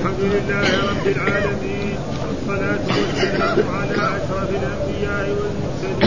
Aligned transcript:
الحمد 0.00 0.20
لله 0.20 0.68
رب 0.90 1.06
العالمين 1.06 1.96
والصلاة 2.20 2.84
والسلام 2.88 3.58
على 3.76 3.96
أشرف 4.16 4.50
الأنبياء 4.60 5.26
والمرسلين 5.38 6.00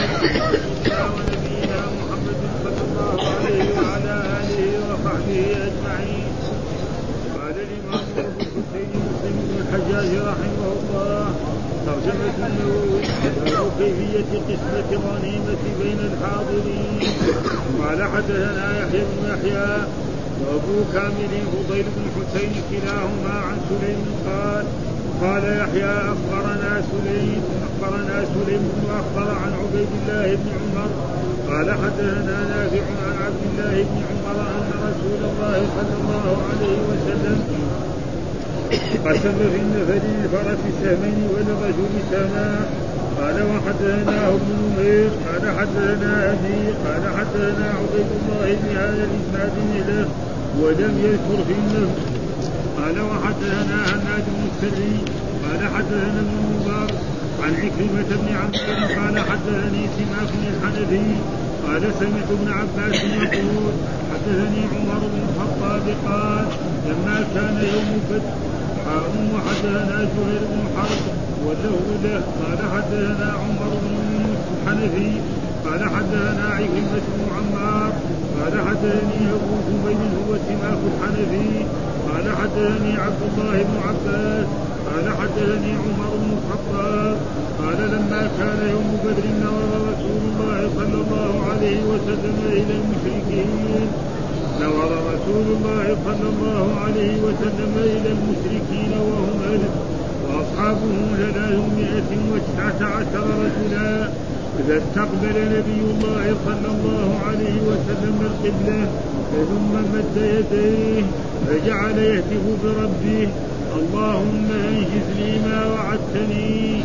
ونبينا 1.14 1.82
محمد 1.98 2.40
صلى 2.64 2.82
الله 2.88 3.18
عليه 3.34 3.66
وعلى 3.78 4.16
آله 4.40 4.62
وصحبه 4.90 5.42
أجمعين. 5.68 6.32
قال 7.38 7.56
الإمام 7.66 8.06
أبو 8.18 8.40
الحسين 8.42 8.90
مسلم 9.10 9.36
بن 9.46 9.56
الحجاج 9.62 10.12
رحمه 10.30 10.68
الله 10.78 11.26
ترجمة 11.86 12.38
النووي 12.50 13.02
كيفية 13.80 14.32
قسمة 14.50 14.90
الغنيمة 14.92 15.64
بين 15.82 16.00
الحاضرين. 16.10 17.00
قال 17.82 18.00
حدثنا 18.14 18.68
يحيى 18.80 19.02
بن 19.02 19.22
يحيى 19.30 19.68
وابو 20.48 20.78
كامل 20.94 21.34
فضيل 21.54 21.86
بن 21.96 22.06
حسين 22.16 22.54
كلاهما 22.72 23.36
عن 23.48 23.58
سليم 23.70 24.02
قال 24.28 24.66
قال 25.22 25.44
يحيى 25.62 25.94
أخبرنا 26.14 26.82
سليم 26.92 27.44
أخبرنا 27.68 28.26
سليم 28.34 28.64
بن 28.76 28.86
أخبر 29.02 29.32
عن 29.32 29.52
عبيد 29.62 29.92
الله 30.00 30.36
بن 30.36 30.50
عمر 30.60 30.90
قال 31.50 31.68
حدثنا 31.72 32.38
نافع 32.54 32.86
عن 33.04 33.16
عبد 33.26 33.42
الله 33.50 33.76
بن 33.90 33.98
عمر 34.10 34.38
أن 34.58 34.70
رسول 34.88 35.22
الله 35.30 35.58
صلى 35.78 35.96
الله 36.02 36.38
عليه 36.50 36.78
وسلم 36.90 37.40
قسم 39.06 39.38
في 39.54 39.60
النفر 39.66 40.02
الفرس 40.24 40.64
سهمين 40.82 41.28
وللرجل 41.34 41.94
سهما. 42.12 42.66
قال 43.20 43.38
وحدثنا 43.44 44.28
ابن 44.28 44.50
نمير 44.64 45.10
قال 45.26 45.44
حدثنا 45.58 46.32
أبي 46.32 46.60
قال 46.86 47.04
حدثنا 47.18 47.68
عبيد 47.80 48.10
الله 48.20 48.58
بن 48.62 48.78
هذا 48.78 49.08
الإسناد 49.10 49.56
له. 49.88 50.08
ولم 50.62 50.94
يذكر 51.06 51.44
في 51.48 51.54
النفس 51.54 52.02
قال 52.78 53.02
وحدثنا 53.02 53.78
هناد 53.94 54.24
بن 54.28 54.44
السري 54.52 54.98
قال 55.44 55.62
حدثنا 55.76 56.20
ابن 56.20 56.36
المبارك 56.44 56.96
عن 57.44 57.54
عكرمة 57.54 58.10
بن 58.22 58.36
عمرو 58.36 58.86
قال 59.00 59.20
حدثني 59.30 59.84
سماك 59.98 60.32
الحنفي 60.52 61.16
قال 61.68 61.82
سمعت 62.00 62.30
ابن 62.32 62.52
عباس 62.52 63.04
يقول 63.04 63.74
حدثني 64.12 64.62
عمر 64.74 65.00
بن 65.14 65.20
الخطاب 65.30 65.82
قال 66.08 66.46
لما 66.88 67.18
كان 67.36 67.56
يوم 67.74 68.00
بدر 68.10 68.34
حاء 68.86 69.12
وحدثنا 69.36 69.98
زهير 70.16 70.42
بن 70.52 70.62
حرب 70.78 71.04
وله 71.46 71.80
له. 72.04 72.22
قال 72.42 72.60
حدثنا 72.74 73.34
عمر 73.34 73.72
بن 73.84 73.94
الحنفي 74.66 75.12
قال 75.66 75.90
حدثنا 75.90 76.46
عكرمة 76.54 77.04
بن 77.16 77.33
قال 78.40 78.54
حدثني 78.68 79.22
أبو 79.38 79.54
زبير 79.68 80.12
هو 80.20 80.32
سماك 80.48 80.82
الحنفي. 80.92 81.50
قال 82.10 82.26
حدثني 82.40 82.92
عبد 83.06 83.22
الله 83.30 83.56
بن 83.70 83.76
عباس. 83.88 84.48
قال 84.88 85.06
حدثني 85.20 85.72
عمر 85.84 86.12
بن 86.22 86.30
الخطاب. 86.38 87.18
قال 87.62 87.80
لما 87.94 88.22
كان 88.40 88.60
يوم 88.76 88.90
بدر 89.04 89.26
نظر 89.46 89.72
رسول 89.92 90.22
الله 90.30 90.60
صلى 90.78 90.98
الله 91.04 91.34
عليه 91.50 91.80
وسلم 91.92 92.38
إلى 92.58 92.74
المشركين. 92.82 93.88
نظر 94.62 94.92
رسول 95.14 95.46
الله 95.56 95.86
صلى 96.06 96.28
الله 96.34 96.66
عليه 96.84 97.14
وسلم 97.26 97.74
إلى 97.78 98.10
المشركين 98.18 98.92
وهم 99.10 99.40
الف 99.54 99.74
وأصحابه 100.26 100.94
ثلاثمائة 101.18 102.12
وتسعة 102.32 102.80
عشر 102.96 103.26
رجلا. 103.46 104.10
إذا 104.60 104.78
استقبل 104.78 105.36
نبي 105.56 105.82
الله 105.94 106.36
صلى 106.46 106.70
الله 106.76 107.20
عليه 107.28 107.58
وسلم 107.70 108.18
القبلة 108.30 108.88
ثم 109.50 109.74
مد 109.94 110.18
يديه 110.18 111.04
فجعل 111.48 111.98
يهتف 111.98 112.46
بربه 112.64 113.28
اللهم 113.80 114.48
انجز 114.70 115.08
لي 115.18 115.40
ما 115.46 115.66
وعدتني 115.66 116.82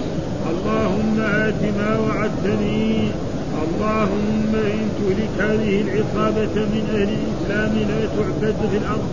اللهم 0.51 1.21
آت 1.21 1.63
ما 1.79 1.99
وعدتني 1.99 3.09
اللهم 3.65 4.53
إن 4.55 4.89
تهلك 4.99 5.35
هذه 5.39 5.81
العصابة 5.81 6.55
من 6.75 6.85
أهل 6.95 7.11
الإسلام 7.19 7.73
لا 7.91 8.01
تعبد 8.17 8.57
في 8.71 8.77
الأرض. 8.77 9.09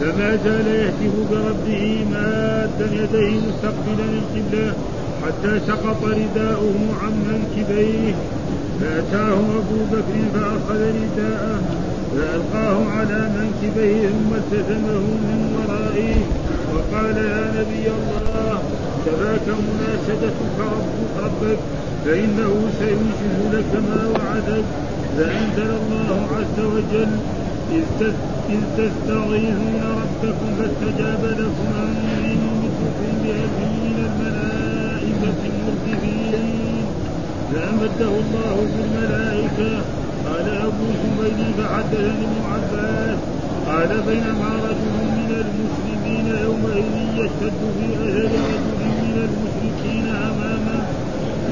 فما 0.00 0.36
زال 0.44 0.66
يهتف 0.66 1.14
بربه 1.30 2.04
مادا 2.12 2.86
يديه 2.92 3.40
مستقبلا 3.48 4.06
القبلة 4.18 4.72
حتى 5.22 5.60
سقط 5.66 6.00
رداؤه 6.04 6.78
عن 7.02 7.12
منكبيه. 7.28 8.14
فأتاه 8.80 9.38
أبو 9.60 9.80
بكر 9.92 10.16
فأخذ 10.34 10.80
رداءه 10.80 11.60
فألقاه 12.16 12.78
على 12.90 13.30
منكبيه 13.36 14.08
ثم 14.08 14.34
التزمه 14.34 15.06
من 15.26 15.38
ورائه. 15.56 16.16
وقال 16.74 17.16
يا 17.16 17.44
نبي 17.58 17.86
الله 17.98 18.58
كفاك 19.06 19.46
مناشدتك 19.66 20.58
ربك 21.22 21.58
فإنه 22.04 22.52
سينجز 22.78 23.36
لك 23.52 23.72
ما 23.88 24.00
وعدك. 24.14 24.64
فأنزل 25.16 25.70
الله 25.80 26.28
عز 26.36 26.58
وجل 26.64 27.12
إذ 27.72 27.84
تستغيثون 28.78 29.82
ربكم 30.02 30.48
فاستجاب 30.58 31.22
لكم 31.24 31.68
أني 31.82 32.34
ممدكم 32.34 33.12
بألف 33.22 33.56
من 33.84 33.96
الملائكة. 34.06 34.75
مردفين 35.22 36.34
فأمده 37.52 38.12
الله 38.22 38.56
بالملائكة 38.72 39.72
قال 40.26 40.48
أبو 40.48 40.86
زبير 41.02 41.52
فحدثني 41.58 42.24
ابن 42.26 42.36
عباس 42.52 43.18
قال 43.66 43.88
بينما 44.06 44.50
رجل 44.64 44.94
من 45.16 45.30
المسلمين 45.44 46.26
يومئذ 46.44 46.94
يشتد 47.18 47.60
في 47.78 47.86
أثر 47.94 48.30
رجل 48.52 48.86
من 49.02 49.28
المشركين 49.28 50.06
أمامه 50.08 50.82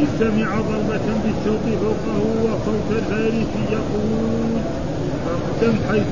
إذ 0.01 0.07
سمع 0.21 0.61
ضربة 0.61 1.07
بالشوط 1.25 1.65
فوقه 1.83 2.19
وصوت 2.45 2.89
الفارس 2.91 3.53
يقول 3.73 4.51
اقدم 5.35 5.75
حيث 5.89 6.07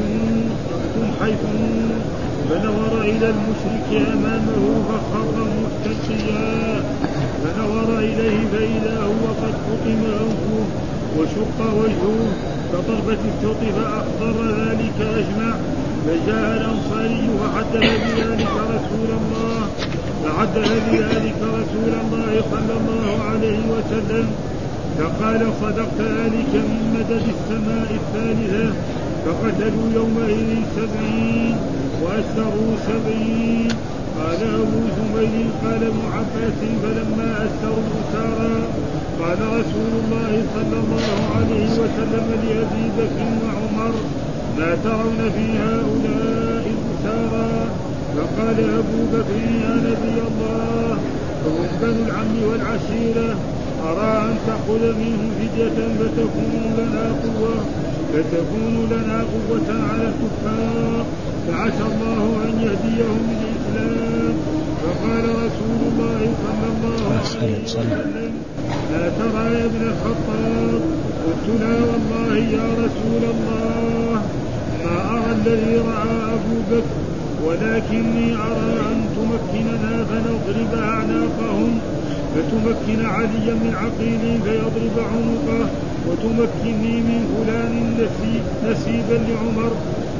اقدم 0.72 1.10
حيث 1.20 1.38
فنظر 2.50 3.02
إلى 3.02 3.26
المشرك 3.34 3.88
أمامه 4.12 4.82
فخر 4.88 5.46
مستلقيا 5.62 6.82
فنظر 7.42 7.98
إليه 7.98 8.38
فإذا 8.52 9.02
هو 9.02 9.24
قد 9.42 9.54
قطم 9.66 10.00
أنفه 10.22 10.64
وشق 11.18 11.58
وجهه 11.80 12.32
كضربة 12.72 13.22
الشوط 13.30 13.60
فأخضر 13.76 14.36
ذلك 14.60 14.98
أجمع. 15.00 15.54
فجاء 16.06 16.56
الأنصاري 16.56 17.28
وحدث 17.40 17.86
بذلك 18.04 18.54
رسول 18.74 19.10
الله 19.20 19.60
فحدث 20.24 20.70
بذلك 20.92 21.40
رسول 21.42 21.92
الله 22.02 22.42
صلى 22.50 22.74
الله 22.80 23.24
عليه 23.30 23.58
وسلم. 23.74 24.26
فقال 24.98 25.40
صدقت 25.60 26.00
ذلك 26.00 26.52
من 26.54 26.80
مدد 26.96 27.24
السماء 27.36 27.88
الثالثة 28.00 28.72
فقتلوا 29.24 29.86
يومئذ 29.94 30.50
سبعين. 30.76 31.56
وأسروا 32.02 32.72
سبعين 32.88 33.68
قال 34.18 34.40
أبو 34.54 34.80
زبير 34.96 35.46
قال 35.64 35.82
ابن 35.90 36.02
عباس 36.16 36.60
فلما 36.82 37.30
أسروا 37.46 37.90
أسارا 38.02 38.56
قال 39.20 39.38
رسول 39.58 39.92
الله 40.02 40.32
صلى 40.54 40.76
الله 40.82 41.16
عليه 41.36 41.70
وسلم 41.82 42.26
لأبي 42.44 42.84
بكر 42.98 43.28
وعمر 43.44 43.94
ما 44.58 44.76
ترون 44.84 45.30
في 45.36 45.46
هؤلاء 45.58 46.64
الأسارى 46.76 47.50
فقال 48.16 48.58
أبو 48.78 48.98
بكر 49.12 49.36
يا 49.64 49.74
نبي 49.88 50.16
الله 50.28 50.96
هم 51.46 51.66
بنو 51.82 52.04
العم 52.06 52.34
والعشيرة 52.50 53.36
أرى 53.88 54.12
أن 54.28 54.36
تأخذ 54.46 54.82
منهم 54.98 55.30
فدية 55.38 55.78
فتكون 55.98 56.74
لنا 56.78 57.04
قوة؟ 57.22 57.54
فتكون 58.12 58.74
لنا 58.90 59.18
قوة 59.32 59.68
على 59.90 60.04
الكفار. 60.12 61.04
فعسى 61.48 61.84
الله 61.92 62.24
أن 62.44 62.54
يهديهم 62.66 63.20
للإسلام. 63.30 64.34
فقال 64.82 65.24
رسول 65.44 65.80
الله 65.90 66.20
صلى 66.44 66.66
الله 66.72 67.02
عليه 67.40 67.64
وسلم. 67.64 68.32
لا 68.92 69.08
ترى 69.08 69.44
يا 69.54 69.64
ابن 69.64 69.82
الخطاب. 69.92 70.80
قلت 71.24 71.46
لا 71.60 71.76
والله 71.88 72.36
يا 72.36 72.66
رسول 72.84 73.22
الله. 73.34 74.22
ما 74.84 74.96
أرى 75.10 75.30
الذي 75.38 75.76
رأى 75.76 76.12
أبو 76.36 76.56
بكر 76.70 76.96
ولكني 77.46 78.34
أرى 78.34 78.72
أن 78.92 78.98
تمكننا 79.16 80.04
فنضرب 80.04 80.72
أعناقهم 80.82 81.78
فتمكن 82.34 83.06
عليا 83.06 83.54
من 83.54 83.72
عقيل 83.82 84.22
فيضرب 84.44 84.96
عنقه 85.12 85.66
وتمكني 86.08 86.94
من 87.08 87.20
فلان 87.34 87.74
نسيبا 88.70 89.18
لعمر 89.28 89.72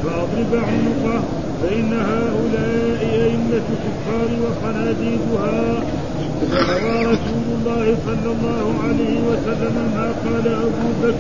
فأضرب 0.05 0.53
عنقه 0.55 1.23
فإن 1.63 1.93
هؤلاء 1.93 3.01
أئمة 3.25 3.67
الكفار 3.75 4.29
وصناديدها 4.45 5.81
فروى 6.51 7.01
رسول 7.13 7.47
الله 7.57 7.97
صلى 8.07 8.31
الله 8.35 8.75
عليه 8.85 9.17
وسلم 9.31 9.77
ما 9.95 10.09
قال 10.25 10.47
أبو 10.55 10.89
بكر 11.03 11.15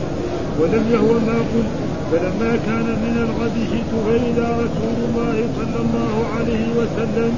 ولم 0.61 0.85
يهو 0.93 1.13
ما 1.27 1.39
قلت 1.53 1.73
فلما 2.13 2.57
كان 2.67 2.87
من 3.05 3.17
الغد 3.27 3.57
جئت 3.73 3.93
فإذا 4.07 4.49
رسول 4.65 4.97
الله 5.09 5.37
صلى 5.57 5.81
الله 5.85 6.27
عليه 6.39 6.67
وسلم 6.81 7.33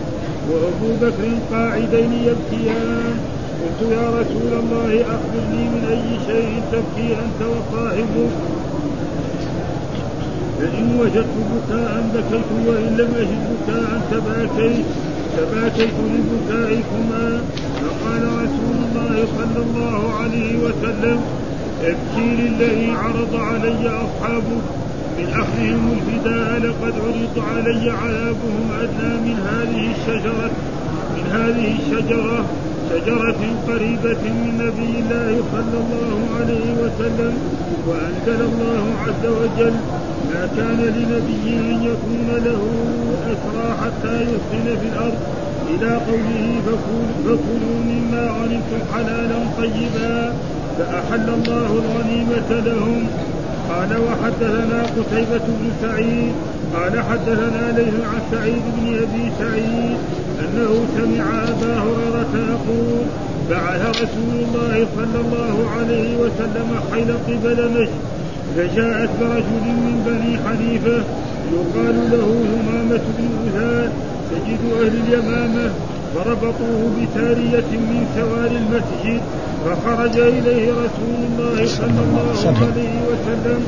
وأبو 0.50 0.90
بكر 1.02 1.28
قاعدين 1.52 2.12
يبكيان 2.12 3.16
قلت 3.60 3.92
يا 3.92 4.08
رسول 4.20 4.52
الله 4.62 5.00
أخبرني 5.14 5.64
من 5.72 5.82
أي 5.90 6.18
شيء 6.26 6.62
تبكي 6.72 7.08
أنت 7.24 7.40
وصاحبك 7.52 8.34
فإن 10.58 10.98
وجدت 11.00 11.36
بكاء 11.52 12.10
بكيت 12.14 12.50
وإن 12.66 12.96
لم 12.96 13.10
أجد 13.22 13.42
بكاء 13.50 14.00
تباكيت 14.10 14.86
تباكيت 15.36 15.94
لبكائكما 16.14 17.40
فقال 17.80 18.22
رسول 18.22 18.76
الله 18.84 19.26
صلى 19.38 19.64
الله 19.66 20.14
عليه 20.14 20.58
وسلم 20.58 21.20
ابكي 21.84 22.36
للذي 22.42 22.90
عرض 22.90 23.36
علي 23.36 23.88
أصحابه. 23.88 24.60
من 25.18 25.28
أخذهم 25.28 25.96
الفداء 25.96 26.58
لقد 26.58 26.94
عرض 27.06 27.44
علي 27.54 27.90
عذابهم 27.90 28.68
أدنى 28.82 29.14
من 29.24 29.36
هذه 29.50 29.90
الشجرة 29.94 30.50
من 31.16 31.26
هذه 31.32 31.74
الشجرة. 31.78 32.44
شجرة 32.90 33.40
قريبة 33.68 34.22
من 34.36 34.52
نبي 34.64 34.92
الله 35.02 35.42
صلى 35.52 35.78
الله 35.84 36.18
عليه 36.38 36.68
وسلم 36.82 37.34
وأنزل 37.88 38.40
الله 38.50 38.84
عز 39.06 39.26
وجل 39.26 39.74
ما 40.30 40.48
كان 40.56 40.80
لنبي 40.96 41.48
أن 41.70 41.82
يكون 41.90 42.28
له 42.46 42.62
أسرى 43.32 43.66
حتى 43.82 44.22
يسكن 44.22 44.66
في 44.80 44.86
الأرض 44.92 45.18
إلى 45.70 45.90
قوله 45.94 46.60
فكلوا 47.24 47.78
مما 47.90 48.24
غنمتم 48.30 48.80
حلالا 48.94 49.38
طيبا 49.58 50.32
فأحل 50.78 51.28
الله 51.38 51.70
الغنيمة 51.82 52.50
لهم. 52.66 53.06
قال 53.68 53.90
وحدثنا 53.96 54.82
قتيبة 54.82 55.44
بن 55.46 55.70
سعيد 55.82 56.32
قال 56.74 57.02
حدثنا 57.02 57.72
ليث 57.76 57.94
عن 57.94 58.20
سعيد 58.32 58.62
بن 58.76 58.86
أبي 58.96 59.32
سعيد 59.38 59.96
أنه 60.40 60.86
سمع 60.96 61.42
أبا 61.48 61.78
هريرة 61.78 62.34
يقول 62.50 63.04
بعث 63.50 63.88
رسول 64.02 64.36
الله 64.44 64.86
صلى 64.96 65.20
الله 65.20 65.70
عليه 65.78 66.16
وسلم 66.16 66.68
حين 66.92 67.10
قبل 67.28 67.70
نجد 67.74 67.90
فجاءت 68.56 69.10
برجل 69.20 69.64
من 69.84 70.02
بني 70.06 70.38
حنيفة 70.44 71.04
يقال 71.52 71.96
له 72.12 72.24
همامة 72.54 73.00
بن 73.18 73.28
أثاد 73.48 73.92
سيد 74.30 74.58
أهل 74.80 74.92
اليمامة 75.06 75.70
فربطوه 76.14 76.90
بتارية 77.00 77.70
من 77.72 78.06
سوار 78.16 78.50
المسجد 78.62 79.20
فخرج 79.64 80.18
إليه 80.18 80.72
رسول 80.72 81.20
الله 81.28 81.66
صلى 81.66 82.00
الله 82.06 82.54
عليه 82.60 82.94
وسلم 83.10 83.60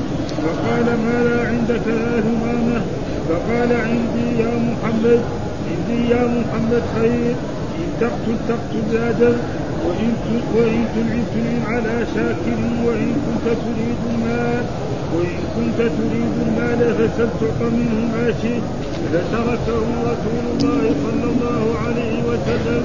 فقال 0.43 0.85
ما 0.85 1.25
لا 1.25 1.49
عندك 1.49 1.87
يا 1.87 2.21
همامة؟ 2.21 2.81
فقال 3.29 3.73
عندي 3.73 4.43
يا 4.43 4.51
محمد. 4.69 5.21
عندي 5.71 6.11
يا 6.11 6.23
محمد 6.37 6.83
خير. 6.97 7.35
إن 7.79 7.89
تقتل 8.01 8.37
تقتل 8.49 8.97
آدم 8.97 9.37
وإن 9.87 10.13
وإن 10.57 10.85
تنعم 10.95 11.75
على 11.75 12.07
شاكر 12.15 12.61
وإن 12.87 13.13
كنت 13.25 13.47
تريد 13.65 14.01
المال 14.11 14.65
وإن 15.15 15.39
كنت 15.57 15.79
تريد 15.79 16.33
المال 16.47 16.95
فسل 16.95 17.29
تعط 17.41 17.61
منه 17.73 18.01
ما 18.13 18.27
شئت 18.43 18.67
فتركه 19.13 19.85
رسول 20.11 20.45
الله 20.53 20.83
صلى 21.05 21.27
الله 21.33 21.65
عليه 21.85 22.17
وسلم 22.29 22.83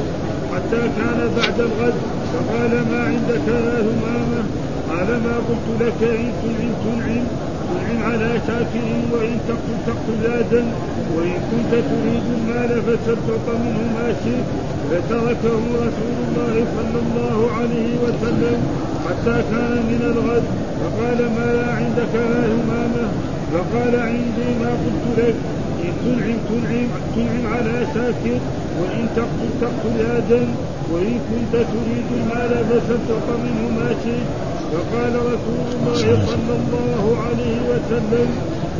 حتى 0.53 0.81
كان 0.97 1.19
بعد 1.37 1.59
الغد. 1.59 1.93
فقال 2.33 2.71
ما 2.91 3.03
عندك 3.03 3.47
يا 3.47 3.81
همامة؟ 3.87 4.43
قال 4.89 5.07
ما 5.07 5.35
قلت 5.47 5.67
لك 5.81 5.99
إن 6.09 6.31
تنعم 6.41 6.73
تنعم 6.83 7.25
تنعم 7.71 8.11
على 8.11 8.29
شاكر 8.47 8.87
وإن 9.13 9.37
تقتل 9.47 9.77
تقتل 9.87 10.17
ذاتا 10.23 10.63
وإن 11.15 11.33
كنت 11.49 11.71
تريد 11.71 12.23
المال 12.37 12.69
تعط 13.05 13.47
منه 13.63 13.81
ما 13.95 14.07
شئت. 14.23 14.47
فتركه 14.91 15.61
رسول 15.87 16.15
الله 16.27 16.55
صلى 16.77 16.99
الله 17.05 17.37
عليه 17.57 17.91
وسلم 18.03 18.59
حتى 19.05 19.43
كان 19.51 19.75
من 19.91 20.01
الغد. 20.11 20.43
فقال 20.81 21.19
ما 21.35 21.47
لا 21.53 21.73
عندك 21.73 22.13
يا 22.15 22.45
همامة؟ 22.53 23.05
فقال 23.53 23.93
عندي 23.99 24.49
ما 24.61 24.71
قلت 24.83 25.05
لك. 25.17 25.35
إن 25.83 25.93
تنعم 26.03 26.37
تنعم 26.49 26.87
تنعم 27.15 27.53
على 27.53 27.87
ساكت 27.93 28.41
وإن 28.79 29.07
تقتل 29.15 29.51
تقتل 29.61 29.95
آدم 30.17 30.47
وإن 30.91 31.19
كنت 31.29 31.53
تريد 31.53 32.07
المال 32.19 32.51
فستعط 32.69 33.27
منه 33.43 33.63
ما 33.77 33.89
شئت. 34.03 34.50
فقال 34.71 35.13
رسول 35.33 35.65
الله 35.73 36.25
صلى 36.25 36.53
الله 36.61 37.03
عليه 37.27 37.57
وسلم 37.71 38.29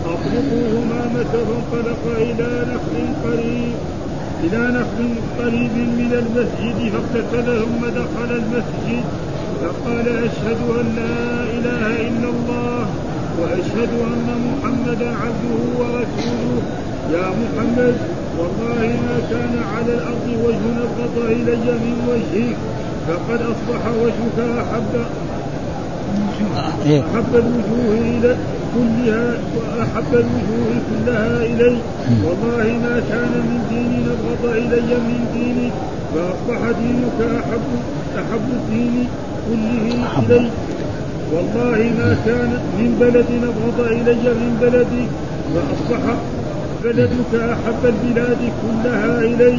أطلقوا 0.06 0.66
همامة 0.78 1.34
فانطلق 1.48 2.04
إلى 2.18 2.66
نخل 2.72 2.96
قريب 3.26 3.74
إلى 4.44 4.62
نخل 4.80 5.10
قريب 5.40 5.76
من 6.02 6.12
المسجد 6.22 6.80
فاقتتل 6.94 7.48
ثم 7.62 7.86
دخل 7.86 8.30
المسجد 8.42 9.04
فقال 9.62 10.08
أشهد 10.08 10.60
أن 10.80 10.86
لا 10.96 11.44
إله 11.58 11.86
إلا 12.08 12.30
الله 12.30 12.86
وأشهد 13.42 13.92
أن 14.14 14.28
محمدا 14.48 15.10
عبده 15.24 15.62
ورسوله. 15.80 16.62
يا 17.14 17.28
محمد 17.42 17.96
والله 18.40 18.80
ما 19.08 19.18
كان 19.32 19.54
على 19.76 19.94
الأرض 19.94 20.28
وجه 20.46 20.64
نبض 20.82 21.16
إلي 21.26 21.72
من 21.86 21.96
وجهك 22.10 22.58
فقد 23.08 23.40
أصبح 23.42 23.82
وجهك 24.04 24.40
أحب 24.58 24.94
إيه. 26.86 27.00
أحب 27.00 27.31
الوجوه 27.34 27.94
إلى 27.94 28.36
كلها 28.75 29.38
وأحب 29.56 30.12
الوجوه 30.13 30.72
كلها 30.90 31.38
إلي. 31.44 31.78
والله 32.25 32.66
ما 32.84 32.96
كان 33.10 33.34
من 33.50 33.60
دين 33.69 33.92
نبغض 34.06 34.44
إلي 34.56 34.96
من 35.08 35.22
دينك 35.34 35.74
فأصبح 36.13 36.62
دينك 36.81 37.19
أحب 37.40 37.68
أحب 38.16 38.48
الدين 38.60 39.08
كله 39.48 40.06
إلي. 40.19 40.50
والله 41.34 41.80
ما 42.00 42.18
كان 42.25 42.52
من 42.80 42.90
بلد 43.00 43.30
نبغض 43.44 43.80
إلي 43.88 44.30
من 44.42 44.57
بلدك 44.62 45.10
فأصبح 45.54 46.04
بلدك 46.84 47.34
أحب 47.36 47.81
البلاد 47.86 48.42
كلها 48.62 49.19
إلي. 49.19 49.57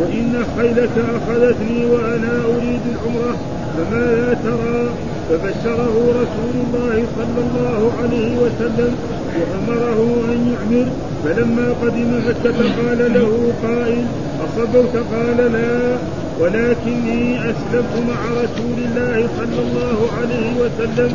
وإن 0.00 0.44
خيلك 0.56 0.94
أخذتني 1.16 1.84
وأنا 1.92 2.32
أريد 2.56 2.80
العمرة 2.92 3.36
فماذا 3.76 4.38
ترى؟ 4.44 4.88
فبشره 5.28 5.94
رسول 6.22 6.54
الله 6.64 6.96
صلى 7.16 7.40
الله 7.46 7.90
عليه 8.02 8.36
وسلم 8.36 8.92
وأمره 9.38 10.00
أن 10.32 10.38
يعمر 10.52 10.86
فلما 11.24 11.74
قدم 11.82 12.10
مكة 12.28 12.58
قال 12.78 13.00
له 13.14 13.52
قائل 13.62 14.04
أصبت 14.44 14.94
قال 15.12 15.52
لا 15.52 15.96
ولكني 16.40 17.38
أسلمت 17.38 17.94
مع 18.08 18.20
رسول 18.42 18.76
الله 18.86 19.28
صلى 19.38 19.60
الله 19.66 19.98
عليه 20.18 20.50
وسلم 20.62 21.12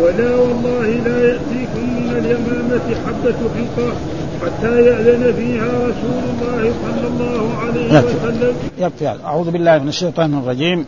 ولا 0.00 0.36
والله 0.36 0.86
لا 1.06 1.18
يأتيكم 1.28 1.84
من 1.96 2.10
اليمامة 2.18 2.86
حبة 3.06 3.38
حنطة 3.54 3.92
حتى 4.42 4.82
يأذن 4.82 5.34
فيها 5.38 5.70
رسول 5.88 6.22
الله 6.32 6.72
صلى 6.84 7.06
الله 7.08 7.42
عليه 7.58 8.02
وسلم. 8.04 8.54
يكفي 8.78 9.08
أعوذ 9.24 9.50
بالله 9.50 9.78
من 9.78 9.88
الشيطان 9.88 10.34
الرجيم. 10.34 10.86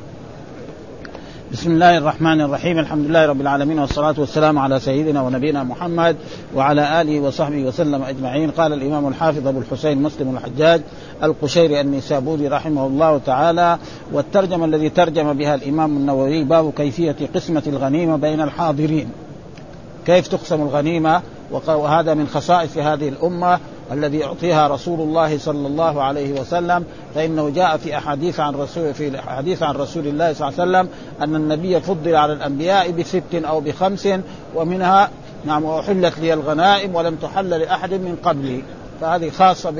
بسم 1.54 1.70
الله 1.70 1.98
الرحمن 1.98 2.40
الرحيم. 2.40 2.78
الحمد 2.78 3.06
لله 3.06 3.26
رب 3.26 3.40
العالمين 3.40 3.78
والصلاة 3.78 4.14
والسلام 4.18 4.58
على 4.58 4.80
سيدنا 4.80 5.22
ونبينا 5.22 5.64
محمد 5.64 6.16
وعلى 6.54 7.00
آله 7.00 7.20
وصحبه 7.20 7.64
وسلم 7.64 8.02
أجمعين. 8.02 8.50
قال 8.50 8.72
الإمام 8.72 9.08
الحافظ 9.08 9.48
أبو 9.48 9.58
الحسين 9.58 10.02
مسلم 10.02 10.36
الحجاج 10.36 10.80
القشيري 11.22 11.80
النسابوري 11.80 12.48
رحمه 12.48 12.86
الله 12.86 13.20
تعالى 13.26 13.78
والترجمة 14.12 14.64
الذي 14.64 14.88
ترجم 14.88 15.32
بها 15.32 15.54
الإمام 15.54 15.96
النووي 15.96 16.44
باب 16.44 16.72
كيفية 16.72 17.16
قسمة 17.34 17.62
الغنيمة 17.66 18.16
بين 18.16 18.40
الحاضرين. 18.40 19.08
كيف 20.06 20.28
تقسم 20.28 20.62
الغنيمة؟ 20.62 21.22
وهذا 21.66 22.14
من 22.14 22.26
خصائص 22.26 22.78
هذه 22.78 23.08
الأمة. 23.08 23.58
الذي 23.92 24.18
يعطيها 24.18 24.68
رسول 24.68 25.00
الله 25.00 25.38
صلى 25.38 25.66
الله 25.66 26.02
عليه 26.02 26.40
وسلم 26.40 26.84
فإنه 27.14 27.48
جاء 27.48 27.76
في 27.76 27.96
أحاديث 27.96 28.40
عن 28.40 28.54
رسول 28.54 28.94
في 28.94 29.20
حديث 29.20 29.62
عن 29.62 29.74
رسول 29.74 30.06
الله 30.06 30.32
صلى 30.32 30.48
الله 30.48 30.60
عليه 30.60 30.70
وسلم 30.70 30.88
أن 31.22 31.34
النبي 31.34 31.80
فضل 31.80 32.16
على 32.16 32.32
الأنبياء 32.32 32.90
بست 32.90 33.34
أو 33.34 33.60
بخمس 33.60 34.08
ومنها 34.54 35.10
نعم 35.46 35.64
واحلت 35.64 36.18
لي 36.18 36.32
الغنائم 36.32 36.94
ولم 36.94 37.14
تحل 37.14 37.50
لأحد 37.50 37.92
من 37.92 38.16
قبلي. 38.24 38.62
فهذه 39.00 39.30
خاصة 39.30 39.70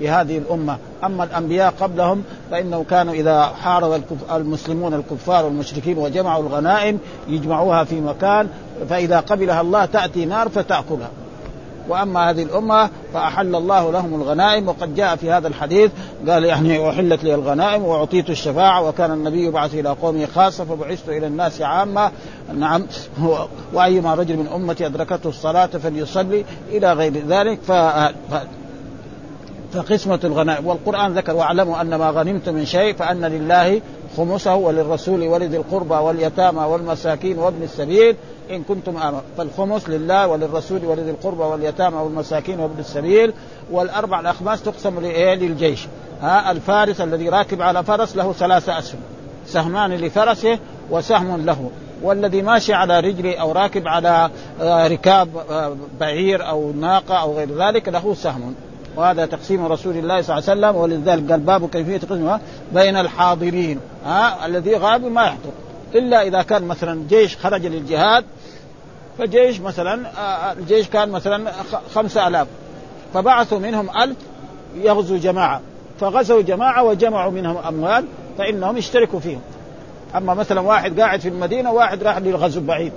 بهذه 0.00 0.38
الأمة. 0.38 0.78
أما 1.04 1.24
الأنبياء 1.24 1.74
قبلهم 1.80 2.22
فإنه 2.50 2.84
كانوا 2.90 3.14
إذا 3.14 3.44
حارب 3.44 4.02
المسلمون 4.32 4.94
الكفار 4.94 5.44
والمشركين 5.44 5.98
وجمعوا 5.98 6.42
الغنائم 6.42 6.98
يجمعوها 7.28 7.84
في 7.84 8.00
مكان 8.00 8.48
فإذا 8.88 9.20
قبلها 9.20 9.60
الله 9.60 9.84
تأتي 9.84 10.24
نار 10.24 10.48
فتأكلها. 10.48 11.10
وأما 11.88 12.30
هذه 12.30 12.42
الأمة 12.42 12.90
فأحل 13.14 13.54
الله 13.54 13.92
لهم 13.92 14.14
الغنائم. 14.14 14.68
وقد 14.68 14.94
جاء 14.94 15.16
في 15.16 15.30
هذا 15.30 15.48
الحديث 15.48 15.90
قال 16.28 16.44
يعني 16.44 16.90
أحلت 16.90 17.24
لي 17.24 17.34
الغنائم 17.34 17.82
وأعطيت 17.82 18.30
الشفاعة 18.30 18.88
وكان 18.88 19.12
النبي 19.12 19.46
يبعث 19.46 19.74
إلى 19.74 19.88
قومه 19.88 20.26
خاصة 20.26 20.64
فبعثت 20.64 21.08
إلى 21.08 21.26
الناس 21.26 21.62
عامة. 21.62 22.10
نعم 22.54 22.86
وأيما 23.72 24.14
رجل 24.14 24.36
من 24.36 24.46
أمتي 24.46 24.86
أدركته 24.86 25.28
الصلاة 25.28 25.66
فليصلي 25.66 26.44
إلى 26.70 26.92
غير 26.92 27.12
ذلك 27.28 27.58
ف 27.62 27.72
فقسمة 29.72 30.20
الغنائم. 30.24 30.66
والقرآن 30.66 31.12
ذكر 31.12 31.34
واعلموا 31.34 31.80
أن 31.80 31.94
ما 31.94 32.10
غنمت 32.10 32.48
من 32.48 32.64
شيء 32.66 32.94
فأن 32.94 33.24
لله 33.24 33.80
خمسه 34.16 34.54
وللرسول 34.54 35.22
ولذي 35.22 35.56
القربى 35.56 35.94
واليتامى 35.94 36.64
والمساكين 36.64 37.38
وابن 37.38 37.62
السبيل. 37.62 38.16
إن 38.50 38.62
كنتم 38.62 38.96
آمنوا. 38.96 39.20
فالخمس 39.36 39.88
لله 39.88 40.26
وللرسول 40.26 40.84
ولذي 40.84 41.10
القربى 41.10 41.42
واليتامى 41.42 41.96
والمساكين 41.96 42.60
وابن 42.60 42.78
السبيل 42.78 43.32
والأربع 43.70 44.20
الأخماس 44.20 44.62
تقسم 44.62 45.00
للجيش. 45.00 45.86
ها 46.22 46.50
الفارس 46.50 47.00
الذي 47.00 47.28
راكب 47.28 47.62
على 47.62 47.84
فرس 47.84 48.16
له 48.16 48.32
ثلاثة 48.32 48.78
أسهم. 48.78 49.00
سهمان 49.46 49.92
لفرسه 49.92 50.58
وسهم 50.90 51.46
له. 51.46 51.70
والذي 52.02 52.42
ماشي 52.42 52.72
على 52.72 53.00
رجله 53.00 53.36
أو 53.36 53.52
راكب 53.52 53.88
على 53.88 54.30
آه، 54.60 54.88
ركاب 54.88 55.28
آه، 55.50 55.76
بعير 56.00 56.48
أو 56.48 56.72
ناقة 56.72 57.14
أو 57.14 57.36
غير 57.36 57.48
ذلك 57.58 57.88
له 57.88 58.14
سهم. 58.14 58.54
وهذا 58.96 59.26
تقسيم 59.26 59.66
رسول 59.66 59.96
الله 59.96 60.22
صلى 60.22 60.38
الله 60.38 60.50
عليه 60.50 60.60
وسلم. 60.60 60.76
ولذلك 60.82 61.30
قال 61.30 61.40
باب 61.40 61.68
كيفية 61.68 61.98
قسمها 61.98 62.40
بين 62.72 62.96
الحاضرين. 62.96 63.78
ها 64.06 64.46
الذي 64.46 64.76
غاب 64.76 65.04
ما 65.04 65.22
يحضر. 65.22 65.52
إلا 65.94 66.22
إذا 66.22 66.42
كان 66.42 66.64
مثلا 66.64 67.04
جيش 67.08 67.36
خرج 67.36 67.66
للجهاد 67.66 68.24
فجيش 69.18 69.60
مثلا 69.60 70.08
آه، 70.18 70.52
الجيش 70.52 70.88
كان 70.88 71.10
مثلا 71.10 71.52
خمسة 71.94 72.28
ألاف. 72.28 72.46
فبعثوا 73.14 73.58
منهم 73.58 73.90
ألف 74.02 74.16
يغزو 74.76 75.16
جماعة. 75.16 75.60
فغزوا 76.00 76.42
جماعة 76.42 76.82
وجمعوا 76.82 77.30
منهم 77.30 77.56
أموال 77.56 78.04
فإنهم 78.38 78.76
يشتركوا 78.76 79.20
فيهم. 79.20 79.40
أما 80.16 80.34
مثلا 80.34 80.60
واحد 80.60 81.00
قاعد 81.00 81.20
في 81.20 81.28
المدينة 81.28 81.72
واحد 81.72 82.02
راح 82.02 82.18
للغزو 82.18 82.60
بعيد. 82.60 82.92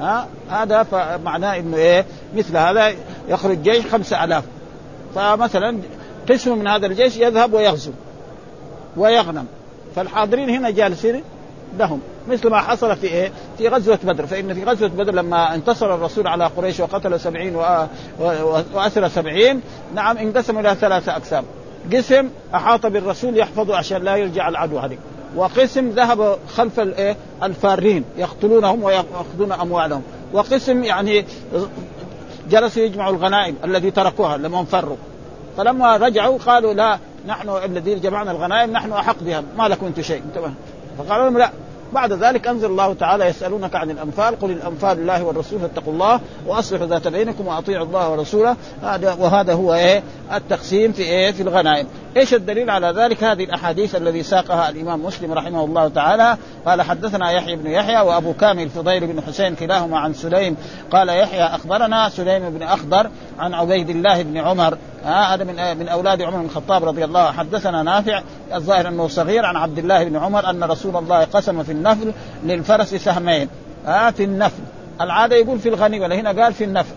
ها؟ 0.00 0.26
هذا 0.50 0.82
فمعناه 0.82 1.56
إنه 1.56 1.76
إيه؟ 1.76 2.04
مثل 2.36 2.56
هذا 2.56 2.92
يخرج 3.28 3.62
جيش 3.62 3.86
خمسة 3.86 4.24
ألاف. 4.24 4.44
فمثلا 5.14 5.78
قسم 6.30 6.58
من 6.58 6.68
هذا 6.68 6.86
الجيش 6.86 7.16
يذهب 7.16 7.52
ويغزو 7.52 7.92
ويغنم. 8.96 9.46
فالحاضرين 9.96 10.50
هنا 10.50 10.70
جالسين 10.70 11.22
لهم. 11.78 12.00
مثل 12.30 12.48
ما 12.50 12.60
حصل 12.60 12.96
في 12.96 13.06
إيه؟ 13.06 13.32
في 13.58 13.68
غزوة 13.68 13.98
بدر. 14.04 14.26
فإن 14.26 14.54
في 14.54 14.64
غزوة 14.64 14.88
بدر 14.88 15.14
لما 15.14 15.54
انتصر 15.54 15.94
الرسول 15.94 16.26
على 16.26 16.46
قريش 16.46 16.80
وقتل 16.80 17.20
سبعين 17.20 17.56
وأسر 18.74 19.08
سبعين 19.08 19.60
نعم 19.94 20.18
انقسم 20.18 20.58
إلى 20.58 20.74
ثلاثة 20.74 21.16
أقسام. 21.16 21.44
قسم 21.92 22.28
أحاط 22.54 22.86
بالرسول 22.86 23.38
يحفظه 23.38 23.76
عشان 23.76 24.02
لا 24.02 24.16
يرجع 24.16 24.48
العدو 24.48 24.78
هذه. 24.78 24.98
وقسم 25.36 25.90
ذهب 25.90 26.38
خلف 26.48 26.80
الايه 26.80 27.16
الفارين 27.42 28.04
يقتلونهم 28.16 28.82
ويأخذون 28.82 29.52
أموالهم. 29.52 30.02
وقسم 30.32 30.84
يعني 30.84 31.24
جلسوا 32.50 32.82
يجمعوا 32.82 33.12
الغنائم 33.12 33.56
الذي 33.64 33.90
تركوها 33.90 34.36
لما 34.36 34.64
فروا 34.64 34.96
فلما 35.56 35.96
رجعوا 35.96 36.38
قالوا 36.38 36.74
لا 36.74 36.98
نحن 37.26 37.48
الذين 37.64 38.00
جمعنا 38.00 38.30
الغنائم 38.30 38.70
نحن 38.70 38.92
أحق 38.92 39.16
بها. 39.20 39.42
ما 39.58 39.68
لكم 39.68 39.86
أنتم 39.86 40.02
شيء. 40.02 40.22
فقالوا 40.98 41.24
لهم 41.24 41.38
لا 41.38 41.50
بعد 41.92 42.12
ذلك 42.12 42.46
أنزل 42.46 42.66
الله 42.66 42.94
تعالى 42.94 43.24
يسألونك 43.24 43.74
عن 43.76 43.90
الأنفال 43.90 44.40
قل 44.40 44.50
الأنفال 44.50 44.96
لله 44.96 45.24
والرسول 45.24 45.60
فاتقوا 45.60 45.92
الله 45.92 46.20
وأصلحوا 46.46 46.86
ذات 46.86 47.08
بينكم 47.08 47.46
وأطيعوا 47.46 47.86
الله 47.86 48.10
ورسوله. 48.10 48.56
هذا 48.82 49.12
وهذا 49.12 49.52
هو 49.52 49.74
إيه؟ 49.74 50.02
التقسيم 50.32 50.92
في 50.92 51.02
إيه؟ 51.02 51.32
في 51.32 51.42
الغنائم. 51.42 51.86
إيش 52.16 52.34
الدليل 52.34 52.70
على 52.70 52.86
ذلك؟ 52.96 53.24
هذه 53.24 53.44
الأحاديث 53.44 53.94
الذي 53.96 54.22
ساقها 54.22 54.68
الإمام 54.68 55.04
مسلم 55.04 55.32
رحمه 55.32 55.64
الله 55.64 55.88
تعالى. 55.88 56.36
قال 56.66 56.82
حدثنا 56.82 57.30
يحيى 57.30 57.56
بن 57.56 57.70
يحيى 57.70 58.00
وأبو 58.00 58.32
كامل 58.32 58.68
فضيل 58.68 59.06
بن 59.06 59.22
حسين 59.22 59.54
كلاهما 59.54 59.98
عن 59.98 60.14
سليم. 60.14 60.56
قال 60.92 61.08
يحيى 61.08 61.42
أخبرنا 61.42 62.08
سليم 62.08 62.50
بن 62.50 62.62
أخضر 62.62 63.10
عن 63.38 63.54
عبيد 63.54 63.90
الله 63.90 64.22
بن 64.22 64.36
عمر 64.36 64.78
هذا 65.04 65.44
من 65.44 65.78
من 65.78 65.88
أولاد 65.88 66.22
عمر 66.22 66.36
بن 66.36 66.44
الخطاب 66.44 66.84
رضي 66.84 67.04
الله 67.04 67.20
عنه. 67.20 67.32
حدثنا 67.32 67.82
نافع 67.82 68.22
الظاهر 68.54 68.88
أنه 68.88 69.08
صغير 69.08 69.44
عن 69.44 69.56
عبد 69.56 69.78
الله 69.78 70.04
بن 70.04 70.16
عمر 70.16 70.50
أن 70.50 70.64
رسول 70.64 70.96
الله 70.96 71.24
قسم 71.24 71.62
في 71.62 71.72
النفل 71.72 72.12
للفرس 72.44 72.94
سهمين. 72.94 73.48
آه 73.86 74.10
في 74.10 74.24
النفل. 74.24 74.62
العادة 75.00 75.36
يقول 75.36 75.58
في 75.58 75.68
الغنيمة 75.68 76.06
هنا 76.06 76.42
قال 76.42 76.54
في 76.54 76.64
النفل. 76.64 76.94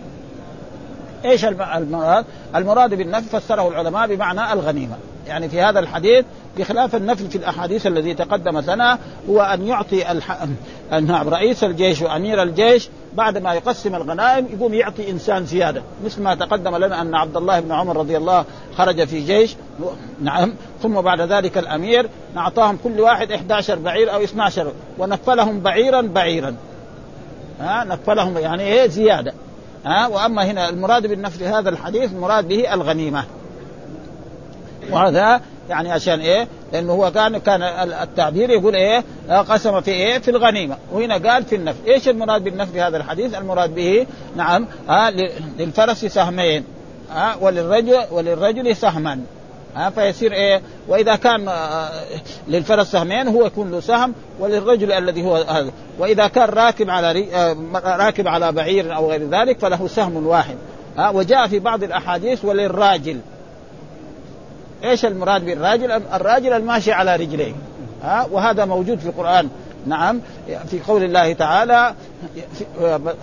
إيش 1.24 1.44
المراد؟ 1.44 2.24
المراد 2.56 2.94
بالنفل؟ 2.94 3.40
فسره 3.40 3.68
العلماء 3.68 4.06
بمعنى 4.06 4.52
الغنيمة. 4.52 4.96
يعني 5.26 5.48
في 5.48 5.60
هذا 5.60 5.80
الحديث 5.80 6.24
بخلاف 6.58 6.94
النفل 6.94 7.30
في 7.30 7.38
الأحاديث 7.38 7.86
الذي 7.86 8.14
تقدمت 8.14 8.70
لنا 8.70 8.98
هو 9.30 9.40
أن 9.40 9.66
يعطي 9.66 10.12
الح... 10.12 10.46
نعم 10.90 11.28
رئيس 11.28 11.64
الجيش 11.64 12.02
وأمير 12.02 12.42
الجيش 12.42 12.88
بعد 13.14 13.38
ما 13.38 13.54
يقسم 13.54 13.94
الغنائم 13.94 14.46
يقوم 14.52 14.74
يعطي 14.74 15.10
إنسان 15.10 15.46
زيادة. 15.46 15.82
مثل 16.04 16.22
ما 16.22 16.34
تقدم 16.34 16.76
لنا 16.76 17.00
أن 17.00 17.14
عبد 17.14 17.36
الله 17.36 17.60
بن 17.60 17.72
عمر 17.72 17.96
رضي 17.96 18.16
الله 18.16 18.44
خرج 18.76 19.04
في 19.04 19.20
جيش 19.20 19.56
نعم 20.20 20.54
ثم 20.82 21.00
بعد 21.00 21.20
ذلك 21.20 21.58
الأمير 21.58 22.08
اعطاهم 22.36 22.78
كل 22.84 23.00
واحد 23.00 23.32
11 23.32 23.78
بعير 23.78 24.14
أو 24.14 24.24
12 24.24 24.72
ونفلهم 24.98 25.60
بعيرا 25.60 26.00
بعيرا. 26.00 26.56
ها 27.60 27.84
نفلهم 27.84 28.38
يعني 28.38 28.62
إيه 28.62 28.86
زيادة. 28.86 29.32
ها 29.84 30.06
وأما 30.06 30.44
هنا 30.44 30.68
المراد 30.68 31.06
بالنفل 31.06 31.44
هذا 31.44 31.68
الحديث 31.70 32.12
المراد 32.12 32.48
به 32.48 32.74
الغنيمة. 32.74 33.24
وهذا 34.90 35.40
يعني 35.70 35.92
عشان 35.92 36.20
إيه؟ 36.20 36.48
لأنه 36.72 36.92
هو 36.92 37.10
كان 37.10 37.38
كان 37.38 37.62
التعبير 38.02 38.50
يقول 38.50 38.74
إيه؟ 38.74 39.04
قسم 39.30 39.80
في 39.80 39.90
إيه؟ 39.90 40.18
في 40.18 40.30
الغنيمة، 40.30 40.76
وهنا 40.92 41.30
قال 41.30 41.44
في 41.44 41.56
النفل، 41.56 41.90
إيش 41.90 42.08
المراد 42.08 42.44
بالنفل 42.44 42.72
في 42.72 42.80
هذا 42.80 42.96
الحديث؟ 42.96 43.34
المراد 43.34 43.74
به 43.74 44.06
نعم 44.36 44.66
ها 44.88 45.10
للفرس 45.58 46.04
سهمين 46.04 46.64
ها 47.10 47.36
وللرجل 47.40 47.98
وللرجل 48.10 48.76
سهما 48.76 49.20
ها 49.76 49.90
فيصير 49.90 50.32
إيه؟ 50.32 50.62
وإذا 50.88 51.16
كان 51.16 51.50
للفرس 52.48 52.92
سهمين 52.92 53.28
هو 53.28 53.46
يكون 53.46 53.70
له 53.70 53.80
سهم 53.80 54.14
وللرجل 54.40 54.92
الذي 54.92 55.22
هو 55.22 55.36
هذا، 55.36 55.70
وإذا 55.98 56.26
كان 56.28 56.48
راكب 56.48 56.90
على 56.90 57.26
راكب 57.84 58.28
على 58.28 58.52
بعير 58.52 58.96
أو 58.96 59.10
غير 59.10 59.28
ذلك 59.28 59.58
فله 59.58 59.88
سهم 59.88 60.26
واحد 60.26 60.56
ها 60.98 61.10
وجاء 61.10 61.48
في 61.48 61.58
بعض 61.58 61.82
الأحاديث 61.82 62.44
وللراجل 62.44 63.20
إيش 64.84 65.04
المراد 65.04 65.44
بالراجل؟ 65.44 65.90
الراجل 65.90 66.52
الماشي 66.52 66.92
على 66.92 67.16
رجليه. 67.16 67.52
ها؟ 68.02 68.26
وهذا 68.30 68.64
موجود 68.64 68.98
في 68.98 69.06
القرآن. 69.06 69.48
نعم. 69.86 70.20
في 70.70 70.80
قول 70.80 71.04
الله 71.04 71.32
تعالى 71.32 71.94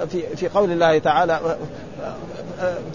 في 0.09 0.35
في, 0.35 0.47
قول 0.47 0.71
الله 0.71 0.97
تعالى 0.99 1.39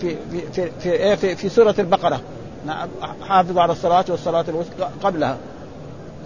في 0.00 0.16
في 0.30 0.42
في 0.52 0.70
في, 0.80 1.16
في, 1.16 1.36
في 1.36 1.48
سورة 1.48 1.74
البقرة. 1.78 2.20
نعم. 2.66 2.88
حافظوا 3.22 3.62
على 3.62 3.72
الصلاة 3.72 4.04
والصلاة 4.08 4.44
الوسطى 4.48 4.88
قبلها. 5.02 5.36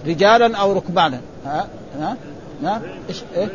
رجالا 0.07 0.57
أو 0.57 0.73
ركبانا. 0.73 1.21
ها؟ 1.47 1.67
ها؟ 2.01 2.17
ها؟ 2.65 2.81
إيش 3.09 3.23
إيه؟ 3.37 3.49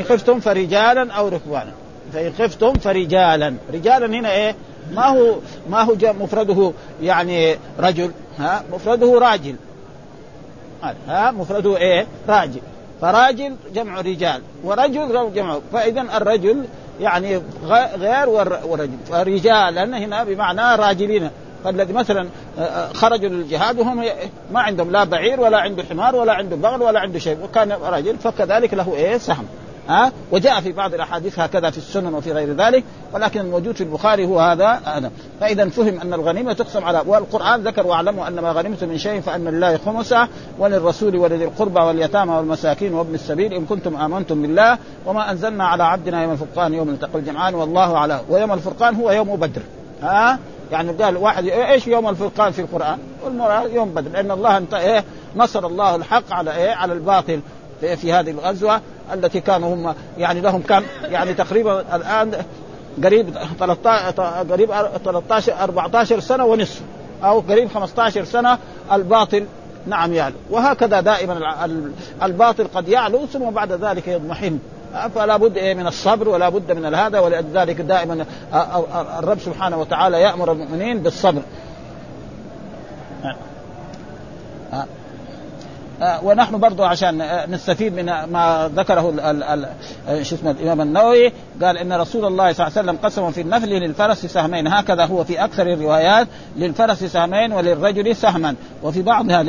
إن 0.00 0.04
خفتم 0.04 0.40
فرجالا 0.40 1.12
أو 1.12 1.28
ركبانا. 1.28 1.72
فإن 2.12 2.32
خفتم 2.38 2.72
فرجالا. 2.72 3.54
رجالا 3.74 4.06
هنا 4.06 4.32
إيه؟ 4.32 4.54
ما 4.92 5.06
هو 5.06 5.36
ما 5.70 5.82
هو 5.82 5.94
مفرده 6.02 6.72
يعني 7.02 7.56
رجل 7.78 8.10
ها؟ 8.38 8.64
مفرده 8.72 9.18
راجل. 9.18 9.56
ها؟ 11.08 11.30
مفرده 11.30 11.76
إيه؟ 11.76 12.06
راجل. 12.28 12.60
فراجل 13.00 13.56
جمع 13.74 14.00
رجال 14.00 14.42
ورجل 14.64 15.32
جمع 15.34 15.58
فاذا 15.72 16.00
الرجل 16.00 16.64
يعني 17.00 17.40
غير 17.98 18.28
ورجل. 18.64 18.98
فرجالا 19.10 19.98
هنا 19.98 20.24
بمعنى 20.24 20.82
راجلين. 20.82 21.30
فالذي 21.64 21.92
مثلا 21.92 22.28
آه، 22.58 22.62
آه، 22.62 22.92
خرجوا 22.92 23.28
للجهاد 23.28 23.78
وهم 23.78 24.04
ما 24.52 24.60
عندهم 24.60 24.90
لا 24.90 25.04
بعير 25.04 25.40
ولا 25.40 25.58
عنده 25.58 25.82
حمار 25.82 26.16
ولا 26.16 26.32
عنده 26.32 26.56
بغل 26.56 26.82
ولا 26.82 27.00
عنده 27.00 27.18
شيء. 27.18 27.38
وكان 27.44 27.72
رجل 27.72 28.16
فكذلك 28.16 28.74
له 28.74 28.94
إيه؟ 28.94 29.18
سهم. 29.18 29.46
ها؟ 29.90 30.12
وجاء 30.32 30.60
في 30.60 30.72
بعض 30.72 30.94
الأحاديث 30.94 31.38
هكذا 31.38 31.70
في 31.70 31.78
السنن 31.78 32.14
وفي 32.14 32.32
غير 32.32 32.52
ذلك 32.54 32.84
ولكن 33.12 33.40
الموجود 33.40 33.74
في 33.74 33.80
البخاري 33.80 34.26
هو 34.26 34.40
هذا 34.40 34.80
هذا 34.84 35.10
فإذا 35.40 35.68
فهم 35.68 36.00
أن 36.00 36.14
الغنيمة 36.14 36.52
تقسم 36.52 36.84
على 36.84 37.02
والقرآن 37.06 37.62
ذكر 37.62 37.86
واعلموا 37.86 38.28
ان 38.28 38.40
ما 38.40 38.52
غنمتم 38.52 38.88
من 38.88 38.98
شيء 38.98 39.20
فأن 39.20 39.48
لله 39.48 39.76
خمسة 39.76 40.28
وللرسول 40.58 41.16
ولذي 41.16 41.44
القربى 41.44 41.80
واليتامى 41.80 42.32
والمساكين 42.32 42.94
وابن 42.94 43.14
السبيل 43.14 43.52
إن 43.52 43.66
كنتم 43.66 43.96
آمنتم 43.96 44.42
بالله 44.42 44.78
وما 45.06 45.30
أنزلنا 45.30 45.64
على 45.66 45.82
عبدنا 45.82 46.22
يوم 46.22 46.32
الفرقان 46.32 46.74
يوم 46.74 46.88
التقى 46.88 47.18
الجمعان 47.18 47.54
والله 47.54 47.98
على 47.98 48.20
ويوم 48.28 48.52
الفرقان 48.52 48.94
هو 48.94 49.10
يوم 49.10 49.36
بدر. 49.36 49.62
ها؟ 50.02 50.38
يعني 50.72 50.92
قال 50.92 51.16
واحد 51.16 51.44
إيش 51.46 51.86
يوم 51.86 52.08
الفرقان 52.08 52.52
في 52.52 52.60
القرآن؟ 52.62 52.98
يوم 53.72 53.90
بدر 53.90 54.10
لأن 54.10 54.30
الله 54.30 54.62
إيه؟ 54.72 55.04
نصر 55.36 55.66
الله 55.66 55.96
الحق 55.96 56.32
على 56.32 56.56
إيه؟ 56.56 56.70
على 56.70 56.92
الباطل 56.92 57.40
في 57.80 58.12
هذه 58.12 58.30
الغزوة. 58.30 58.80
التي 59.14 59.40
كانوا 59.40 59.74
هم 59.74 59.94
يعني 60.18 60.40
لهم 60.40 60.62
كم؟ 60.62 60.82
يعني 61.04 61.34
تقريبا 61.34 61.96
الآن 61.96 62.32
قريب 63.04 63.34
13 63.58 64.22
قريب 64.22 64.70
13 65.04 65.52
14 65.60 66.20
سنة 66.20 66.44
ونصف 66.44 66.80
أو 67.24 67.40
قريب 67.40 67.68
15 67.68 68.24
سنة 68.24 68.58
الباطل. 68.92 69.46
نعم 69.86 70.12
يعلو 70.12 70.34
وهكذا 70.50 71.00
دائما 71.00 71.40
الباطل 72.22 72.66
قد 72.74 72.88
يعلو 72.88 73.26
ثم 73.26 73.50
بعد 73.50 73.72
ذلك 73.72 74.08
يضمحل 74.08 74.58
فلا 75.14 75.36
بد 75.36 75.58
من 75.58 75.86
الصبر 75.86 76.28
ولا 76.28 76.48
بد 76.48 76.72
من 76.72 76.94
هذا 76.94 77.18
ولذلك 77.18 77.80
دائما 77.80 78.26
الرب 79.18 79.38
سبحانه 79.38 79.80
وتعالى 79.80 80.20
يأمر 80.20 80.52
المؤمنين 80.52 80.98
بالصبر 80.98 81.42
ها 83.22 83.36
آه، 84.72 84.86
ونحن 86.22 86.58
برضو 86.58 86.84
عشان 86.84 87.20
آه، 87.20 87.46
نستفيد 87.46 87.94
من 87.94 88.04
ما 88.06 88.70
ذكره 88.76 89.14
آه، 90.08 90.22
شو 90.22 90.34
اسمه 90.34 90.50
الإمام 90.50 90.80
النووي 90.80 91.32
قال 91.62 91.78
إن 91.78 91.92
رسول 91.92 92.24
الله 92.24 92.52
صلى 92.52 92.66
الله 92.66 92.78
عليه 92.78 92.90
وسلم 92.90 92.98
قسم 93.04 93.30
في 93.30 93.40
النفل 93.40 93.68
للفرس 93.68 94.26
سهمين. 94.26 94.66
هكذا 94.66 95.04
هو 95.04 95.24
في 95.24 95.44
أكثر 95.44 95.62
الروايات 95.62 96.28
للفرس 96.56 97.04
سهمين 97.04 97.52
وللرجل 97.52 98.16
سهما 98.16 98.54
وفي 98.82 99.02
بعضها 99.02 99.42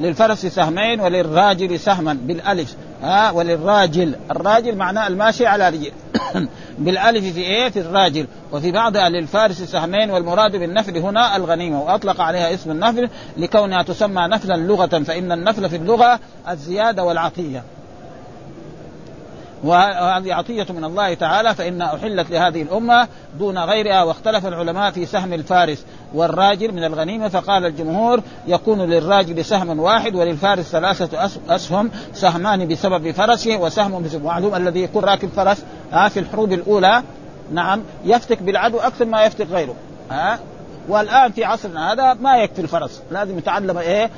للفرس 0.00 0.46
سهمين 0.46 1.00
وللراجل 1.00 1.80
سهما 1.80 2.18
بالألف. 2.22 2.76
ها 3.02 3.30
وللراجل. 3.30 4.14
الراجل 4.30 4.76
معناه 4.76 5.06
الماشي 5.06 5.46
على 5.46 5.68
رجل. 5.68 5.92
بالألف 6.78 7.34
في 7.34 7.40
إيه؟ 7.40 7.68
في 7.68 7.80
الراجل. 7.80 8.26
وفي 8.52 8.72
بعضها 8.72 9.08
للفارس 9.08 9.62
سهمين 9.62 10.10
والمراد 10.10 10.56
بالنفل 10.56 10.96
هنا 10.96 11.36
الغنيمة. 11.36 11.82
وأطلق 11.82 12.20
عليها 12.20 12.54
اسم 12.54 12.70
النفل 12.70 13.08
لكونها 13.36 13.82
تسمى 13.82 14.22
نفلا 14.22 14.56
لغة 14.56 15.02
فإن 15.02 15.32
النفل 15.32 15.68
في 15.68 15.76
اللغة 15.76 16.20
الزيادة 16.48 17.04
والعطيه 17.04 17.62
وهذه 19.64 20.34
عطية 20.34 20.66
من 20.70 20.84
الله 20.84 21.14
تعالى 21.14 21.54
فإن 21.54 21.82
أحلت 21.82 22.30
لهذه 22.30 22.62
الأمة 22.62 23.08
دون 23.38 23.58
غيرها 23.58 24.02
واختلف 24.02 24.46
العلماء 24.46 24.90
في 24.90 25.06
سهم 25.06 25.32
الفارس 25.32 25.84
والراجل 26.14 26.72
من 26.72 26.84
الغنيمة 26.84 27.28
فقال 27.28 27.66
الجمهور 27.66 28.22
يكون 28.46 28.80
للراجل 28.80 29.44
سهم 29.44 29.80
واحد 29.80 30.14
وللفارس 30.14 30.64
ثلاثة 30.64 31.30
أسهم 31.48 31.90
سهمان 32.12 32.68
بسبب 32.68 33.10
فرسه 33.10 33.56
وسهم 33.56 34.02
بسبب 34.02 34.24
معلوم 34.24 34.54
الذي 34.54 34.82
يكون 34.82 35.04
راكب 35.04 35.28
فرس 35.28 35.64
في 36.08 36.20
الحروب 36.20 36.52
الأولى 36.52 37.02
نعم 37.52 37.82
يفتك 38.04 38.42
بالعدو 38.42 38.78
أكثر 38.78 39.04
ما 39.04 39.24
يفتك 39.24 39.46
غيره 39.50 39.74
ها؟ 40.10 40.38
والآن 40.88 41.32
في 41.32 41.44
عصرنا 41.44 41.92
هذا 41.92 42.14
ما 42.14 42.36
يكفي 42.36 42.60
الفرس 42.60 43.02
لازم 43.10 43.38
يتعلم 43.38 43.78
إيه؟ 43.78 44.10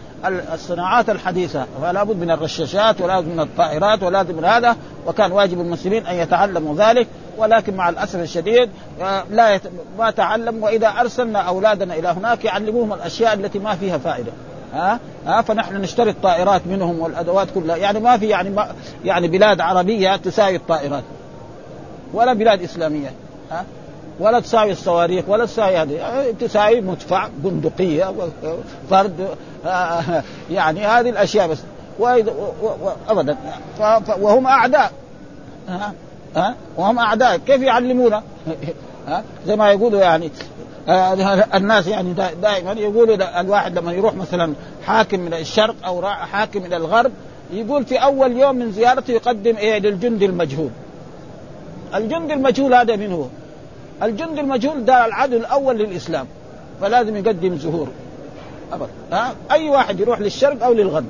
الصناعات 0.54 1.10
الحديثة 1.10 1.66
فلا 1.82 2.02
بد 2.02 2.16
من 2.16 2.30
الرشاشات 2.30 3.00
ولا 3.00 3.20
بد 3.20 3.28
من 3.28 3.40
الطائرات 3.40 4.02
ولا 4.02 4.22
بد 4.22 4.34
من 4.34 4.44
هذا 4.44 4.76
وكان 5.06 5.32
واجب 5.32 5.60
المسلمين 5.60 6.06
أن 6.06 6.14
يتعلموا 6.14 6.74
ذلك 6.76 7.06
ولكن 7.38 7.76
مع 7.76 7.88
الأسف 7.88 8.20
الشديد 8.20 8.70
آه، 9.00 9.24
لا 9.30 9.54
يت... 9.54 9.62
ما 9.98 10.10
تعلم 10.10 10.62
وإذا 10.62 10.88
أرسلنا 10.88 11.38
أولادنا 11.38 11.94
إلى 11.94 12.08
هناك 12.08 12.44
يعلموهم 12.44 12.92
الأشياء 12.92 13.34
التي 13.34 13.58
ما 13.58 13.74
فيها 13.74 13.98
فائدة. 13.98 14.32
ها؟ 14.74 14.98
ها؟ 15.26 15.42
فنحن 15.42 15.76
نشتري 15.76 16.10
الطائرات 16.10 16.66
منهم 16.66 17.00
والأدوات 17.00 17.48
كلها. 17.54 17.76
يعني 17.76 18.00
ما 18.00 18.18
في 18.18 18.28
يعني 18.28 18.50
ما 18.50 18.74
يعني 19.04 19.28
بلاد 19.28 19.60
عربية 19.60 20.16
تساوي 20.16 20.56
الطائرات 20.56 21.04
ولا 22.12 22.32
بلاد 22.32 22.62
إسلامية. 22.62 23.12
ها؟ 23.50 23.64
ولا 24.20 24.40
تساوي 24.40 24.72
الصواريخ 24.72 25.24
ولا 25.28 25.44
تساوي 25.46 25.76
هذه. 25.76 26.34
تساوي 26.40 26.80
مدفع 26.80 27.28
بندقية 27.36 28.14
فرد 28.90 29.28
يعني 30.50 30.86
هذه 30.86 31.10
الأشياء 31.10 31.48
بس. 31.48 31.58
ابدا. 33.08 33.36
وهم 34.20 34.46
أعداء. 34.46 34.92
ها؟ 35.68 35.92
ها؟ 36.36 36.54
وهم 36.76 36.98
أعداء. 36.98 37.36
كيف 37.36 37.62
يعلمونا؟ 37.62 38.22
زي 39.46 39.56
ما 39.56 39.70
يقولوا 39.70 40.00
يعني 40.00 40.30
الناس 41.54 41.86
يعني 41.86 42.14
دائما 42.42 42.72
يقولوا 42.72 43.40
الواحد 43.40 43.78
لما 43.78 43.92
يروح 43.92 44.14
مثلا 44.14 44.54
حاكم 44.86 45.20
من 45.20 45.34
الشرق 45.34 45.74
أو 45.86 46.02
حاكم 46.06 46.62
من 46.62 46.74
الغرب 46.74 47.12
يقول 47.52 47.84
في 47.84 47.96
أول 47.96 48.32
يوم 48.32 48.56
من 48.56 48.72
زيارته 48.72 49.12
يقدم 49.12 49.56
إيه؟ 49.56 49.78
للجندي 49.78 50.26
المجهول. 50.26 50.70
الجندي 51.94 52.34
المجهول 52.34 52.74
هذا 52.74 52.96
من 52.96 53.12
هو؟ 53.12 53.24
الجند 54.02 54.38
المجهول 54.38 54.84
ده 54.84 55.06
العدو 55.06 55.36
الأول 55.36 55.78
للإسلام 55.78 56.26
فلازم 56.80 57.16
يقدم 57.16 57.56
زهور. 57.56 57.88
ابدا 58.72 58.88
ها؟ 59.12 59.34
أي 59.50 59.68
واحد 59.68 60.00
يروح 60.00 60.20
للشرق 60.20 60.64
أو 60.64 60.72
للغرب 60.72 61.06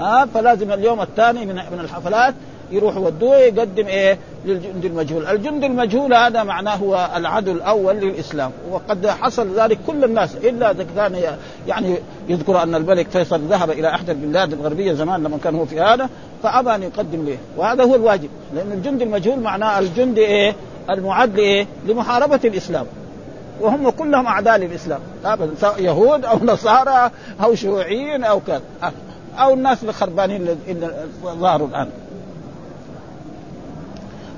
ها؟ 0.00 0.26
فلازم 0.34 0.72
اليوم 0.72 1.00
الثاني 1.00 1.46
من 1.46 1.54
من 1.54 1.80
الحفلات 1.80 2.34
يروح 2.70 2.96
يودوه 2.96 3.36
يقدم 3.36 3.86
إيه؟ 3.86 4.18
للجند 4.44 4.84
المجهول، 4.84 5.26
الجند 5.26 5.64
المجهول 5.64 6.14
هذا 6.14 6.42
معناه 6.42 6.76
هو 6.76 7.10
العدو 7.16 7.52
الأول 7.52 7.96
للإسلام، 7.96 8.50
وقد 8.70 9.06
حصل 9.06 9.60
ذلك 9.60 9.78
كل 9.86 10.04
الناس 10.04 10.36
إلا 10.36 10.72
كان 10.96 11.36
يعني 11.66 11.96
يذكر 12.28 12.62
أن 12.62 12.74
الملك 12.74 13.08
فيصل 13.10 13.40
ذهب 13.40 13.70
إلى 13.70 13.88
إحدى 13.88 14.12
البلاد 14.12 14.52
الغربية 14.52 14.92
زمان 14.92 15.22
لما 15.22 15.38
كان 15.44 15.54
هو 15.54 15.64
في 15.64 15.80
هذا 15.80 16.08
فأبى 16.42 16.74
أن 16.74 16.82
يقدم 16.82 17.26
له، 17.26 17.38
وهذا 17.56 17.84
هو 17.84 17.94
الواجب، 17.94 18.28
لأن 18.54 18.72
الجند 18.72 19.02
المجهول 19.02 19.40
معناه 19.40 19.78
الجند 19.78 20.18
إيه؟ 20.18 20.54
المعد 20.90 21.36
لايه؟ 21.36 21.66
لمحاربة 21.86 22.40
الإسلام. 22.44 22.86
وهم 23.60 23.90
كلهم 23.90 24.26
أعداء 24.26 24.56
للإسلام. 24.56 25.00
يهود 25.78 26.24
أو 26.24 26.38
نصارى 26.52 27.10
أو 27.44 27.54
شيوعيين 27.54 28.24
أو 28.24 28.40
كذا. 28.40 28.62
أو 29.38 29.54
الناس 29.54 29.84
الخربانين 29.84 30.56
اللي 30.68 30.90
ظهروا 31.24 31.68
الآن. 31.68 31.88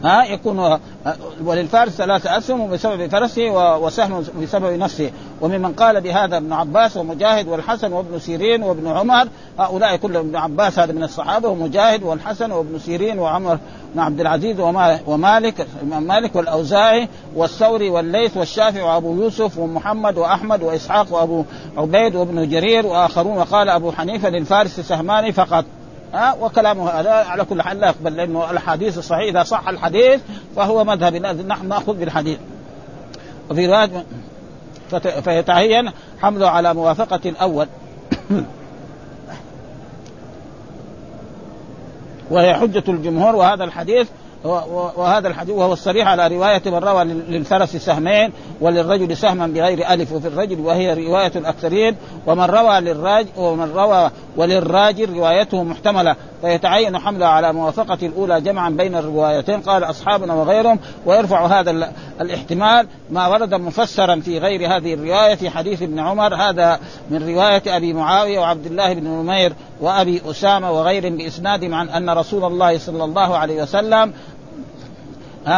ها 0.05 0.25
يكون 0.25 0.79
وللفارس 1.45 1.93
ثلاثة 1.93 2.39
أسهم 2.39 2.71
بسبب 2.71 3.07
فرسه 3.07 3.77
وسهم 3.79 4.25
بسبب 4.43 4.79
نفسه. 4.79 5.11
وممن 5.41 5.73
قال 5.73 6.01
بهذا 6.01 6.37
ابن 6.37 6.53
عباس 6.53 6.97
ومجاهد 6.97 7.49
والحسن 7.49 7.93
وابن 7.93 8.19
سيرين 8.19 8.63
وابن 8.63 8.89
عمر 8.89 9.29
هؤلاء 9.59 9.97
كلهم 9.97 10.27
ابن 10.27 10.37
عباس 10.37 10.79
هذا 10.79 10.93
من 10.93 11.03
الصحابة 11.03 11.49
ومجاهد 11.49 12.03
والحسن 12.03 12.53
وابن 12.53 12.79
سيرين 12.79 13.19
وعمر 13.19 13.59
بن 13.95 14.01
عبد 14.01 14.21
العزيز 14.21 14.61
ومالك 15.07 15.67
الإمام 15.83 16.03
مالك 16.03 16.37
والأوزاعي 16.37 17.09
والثوري 17.37 17.91
والليث 17.91 18.37
والشافعي 18.37 18.83
وأبو 18.83 19.23
يوسف 19.23 19.59
ومحمد 19.59 20.19
وأحمد 20.19 20.63
وإسحاق 20.63 21.15
وأبو 21.15 21.45
عبيد 21.77 22.17
وابن 22.17 22.49
جرير 22.49 22.87
وآخرون 22.87 23.37
وقال 23.37 23.69
أبو 23.69 23.93
حنيفة 23.93 24.29
للفارس 24.29 24.81
سهمان 24.81 25.33
فقط. 25.33 25.65
ها؟ 26.15 26.37
وكلامه 26.41 26.91
هذا 26.91 27.11
على 27.11 27.45
كل 27.45 27.63
حال 27.63 27.81
لا 27.81 27.87
يقبل 27.87 28.17
لأنه 28.17 28.51
الحديث 28.51 28.99
الصحيح 28.99 29.29
إذا 29.29 29.43
صح 29.43 29.69
الحديث 29.69 30.21
فهو 30.57 30.85
مذهب 30.85 31.15
نحن 31.47 31.69
نأخذ 31.69 31.95
بالحديث. 31.95 32.39
وفي 33.51 33.67
روايه 33.67 34.05
فيتعين 34.99 35.91
حمله 36.23 36.49
على 36.49 36.75
موافقة 36.75 37.21
الأول. 37.27 37.67
وهي 42.31 42.55
حجة 42.55 42.85
الجمهور 42.89 43.37
وهذا 43.37 43.65
الحديث 43.65 44.09
وهذا 44.97 45.29
الحديث 45.29 45.55
وهو 45.55 45.73
الصريح 45.73 46.09
على 46.09 46.29
رواية 46.29 46.63
من 46.67 46.75
روى 46.75 47.05
للفرس 47.05 47.77
سهمين 47.77 48.33
وللرجل 48.61 49.17
سهما 49.17 49.47
بغير 49.47 49.91
ألف 49.91 50.13
وفي 50.13 50.29
الرجل 50.29 50.61
وهي 50.61 50.95
رواية 50.95 51.33
الأكثرين 51.37 51.97
ومن 52.27 52.45
روى 52.45 52.81
للراجل 52.81 53.29
ومن 53.37 53.73
روى 53.73 54.11
وللراجل 54.37 55.15
روايته 55.15 55.63
محتملة. 55.63 56.17
فيتعين 56.41 56.99
حملها 56.99 57.29
على 57.29 57.53
موافقة 57.53 57.99
الأولى 58.03 58.41
جمعا 58.41 58.71
بين 58.71 58.95
الروايتين 58.95 59.61
قال 59.61 59.85
أصحابنا 59.85 60.35
وغيرهم 60.35 60.79
ويرفع 61.07 61.47
هذا 61.47 61.93
الاحتمال 62.21 62.87
ما 63.11 63.27
ورد 63.27 63.55
مفسرا 63.55 64.21
في 64.21 64.39
غير 64.39 64.77
هذه 64.77 64.95
الرواية 64.95 65.35
في 65.35 65.51
حديث 65.51 65.83
ابن 65.83 65.99
عمر 65.99 66.35
هذا 66.35 66.81
من 67.11 67.29
رواية 67.29 67.63
أبي 67.67 67.93
معاوية 67.93 68.39
وعبد 68.39 68.67
الله 68.67 68.93
بن 68.93 69.05
نمير 69.05 69.53
وأبي 69.81 70.23
أسامة 70.31 70.71
وغيرهم 70.71 71.17
بإسناد 71.17 71.73
عن 71.73 71.89
أن 71.89 72.11
رسول 72.11 72.45
الله 72.45 72.79
صلى 72.79 73.05
الله 73.05 73.37
عليه 73.37 73.63
وسلم 73.63 74.13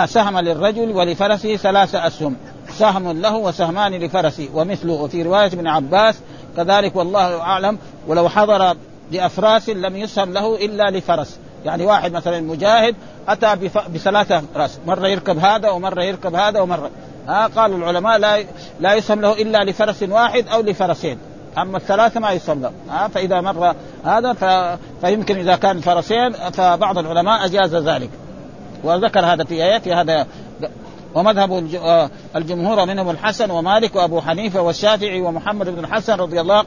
سهم 0.04 0.38
للرجل 0.38 0.90
ولفرسه 0.90 1.56
ثلاثة 1.56 2.06
أسهم 2.06 2.36
سهم 2.78 3.20
له 3.20 3.36
وسهمان 3.36 3.92
لفرسه 3.92 4.48
ومثله 4.54 4.92
وفي 4.92 5.22
رواية 5.22 5.46
ابن 5.46 5.66
عباس 5.66 6.14
كذلك 6.56 6.96
والله 6.96 7.40
أعلم 7.40 7.78
ولو 8.08 8.28
حضر 8.28 8.76
لأفراس 9.12 9.68
لم 9.68 9.96
يسهم 9.96 10.32
له 10.32 10.64
إلا 10.64 10.90
لفرس. 10.90 11.38
يعني 11.64 11.86
واحد 11.86 12.12
مثلا 12.12 12.40
مجاهد 12.40 12.94
أتى 13.28 13.56
بثلاثة 13.94 14.42
رأس. 14.56 14.78
مرة 14.86 15.08
يركب 15.08 15.38
هذا 15.38 15.70
ومرة 15.70 16.02
يركب 16.02 16.34
هذا 16.34 16.60
ومرة. 16.60 16.90
ها 17.28 17.46
قالوا 17.46 17.78
العلماء 17.78 18.18
لا 18.18 18.44
لا 18.80 18.94
يسهم 18.94 19.20
له 19.20 19.32
إلا 19.32 19.64
لفرس 19.64 20.02
واحد 20.02 20.48
أو 20.48 20.62
لفرسين. 20.62 21.18
أما 21.58 21.76
الثلاثة 21.76 22.20
ما 22.20 22.32
يسهم 22.32 22.62
له. 22.62 22.72
ها 22.90 23.08
فإذا 23.08 23.40
مر 23.40 23.74
هذا 24.04 24.32
ف... 24.32 24.44
فيمكن 25.06 25.38
إذا 25.38 25.56
كان 25.56 25.80
فرسين 25.80 26.32
فبعض 26.32 26.98
العلماء 26.98 27.44
أجاز 27.44 27.74
ذلك. 27.74 28.10
وذكر 28.84 29.20
هذا 29.20 29.44
في 29.44 29.80
في 29.80 29.92
هذا 29.94 30.26
ومذهب 31.14 31.74
آه، 31.74 32.10
الجمهور 32.36 32.86
منهم 32.86 33.10
الحسن 33.10 33.50
ومالك 33.50 33.96
وأبو 33.96 34.20
حنيفة 34.20 34.60
والشافعي 34.60 35.20
ومحمد 35.20 35.68
بن 35.68 35.78
الحسن 35.78 36.14
رضي 36.14 36.40
الله 36.40 36.64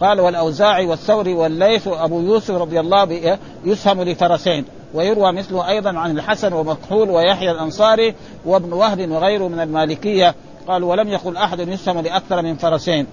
قال 0.00 0.20
والأوزاعي 0.20 0.86
والثوري 0.86 1.34
والليث 1.34 1.86
وأبو 1.86 2.20
يوسف 2.20 2.54
رضي 2.54 2.80
الله 2.80 3.38
يسهم 3.64 4.02
لفرسين 4.02 4.64
ويروى 4.94 5.32
مثله 5.32 5.68
أيضا 5.68 5.98
عن 5.98 6.18
الحسن 6.18 6.52
ومكحول 6.52 7.10
ويحيى 7.10 7.50
الأنصاري 7.50 8.14
وابن 8.46 8.72
وهب 8.72 9.10
وغيره 9.10 9.48
من 9.48 9.60
المالكية. 9.60 10.34
قال 10.68 10.84
ولم 10.84 11.08
يقل 11.08 11.36
أحد 11.36 11.68
يسهم 11.68 11.98
لأكثر 11.98 12.42
من 12.42 12.56
فرسين 12.56 13.06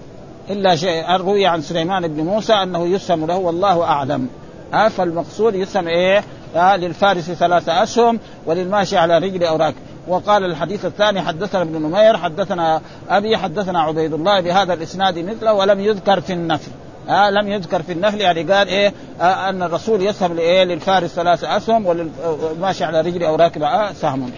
إلا 0.50 0.76
شيء 0.76 1.16
روي 1.16 1.46
عن 1.46 1.62
سليمان 1.62 2.08
بن 2.08 2.24
موسى 2.24 2.52
أنه 2.52 2.86
يسهم 2.86 3.26
له 3.26 3.36
والله 3.36 3.82
أعلم. 3.82 4.28
آه 4.74 4.88
فالمقصود 4.88 5.54
يسهم 5.54 5.88
إيه؟ 5.88 6.24
آه 6.56 6.76
للفارس 6.76 7.30
ثلاثة 7.30 7.82
أسهم 7.82 8.20
وللماشي 8.46 8.96
على 8.96 9.18
رجل 9.18 9.44
أو 9.44 9.56
راكب 9.56 9.76
وقال 10.08 10.44
الحديث 10.44 10.84
الثاني 10.84 11.22
حدثنا 11.22 11.62
ابن 11.62 11.82
نمير 11.82 12.16
حدثنا 12.16 12.80
أبي 13.08 13.36
حدثنا 13.36 13.80
عبيد 13.80 14.12
الله 14.12 14.40
بهذا 14.40 14.74
الإسناد 14.74 15.18
مثله 15.18 15.52
ولم 15.52 15.80
يذكر 15.80 16.20
في 16.20 16.32
النفي 16.32 16.70
آه 17.08 17.30
لم 17.30 17.48
يذكر 17.48 17.82
في 17.82 17.92
النفل 17.92 18.20
يعني 18.20 18.52
قال 18.52 18.68
إيه 18.68 18.92
آه 19.20 19.48
أن 19.48 19.62
الرسول 19.62 20.02
يسهم 20.02 20.34
لإيه 20.34 20.64
للفارس 20.64 21.10
ثلاث 21.10 21.44
أسهم 21.44 21.86
والماشي 21.86 22.84
على 22.84 23.00
رجله 23.00 23.28
أو 23.28 23.36
راكب 23.36 23.62
آه 23.62 23.92
سهم 23.92 24.30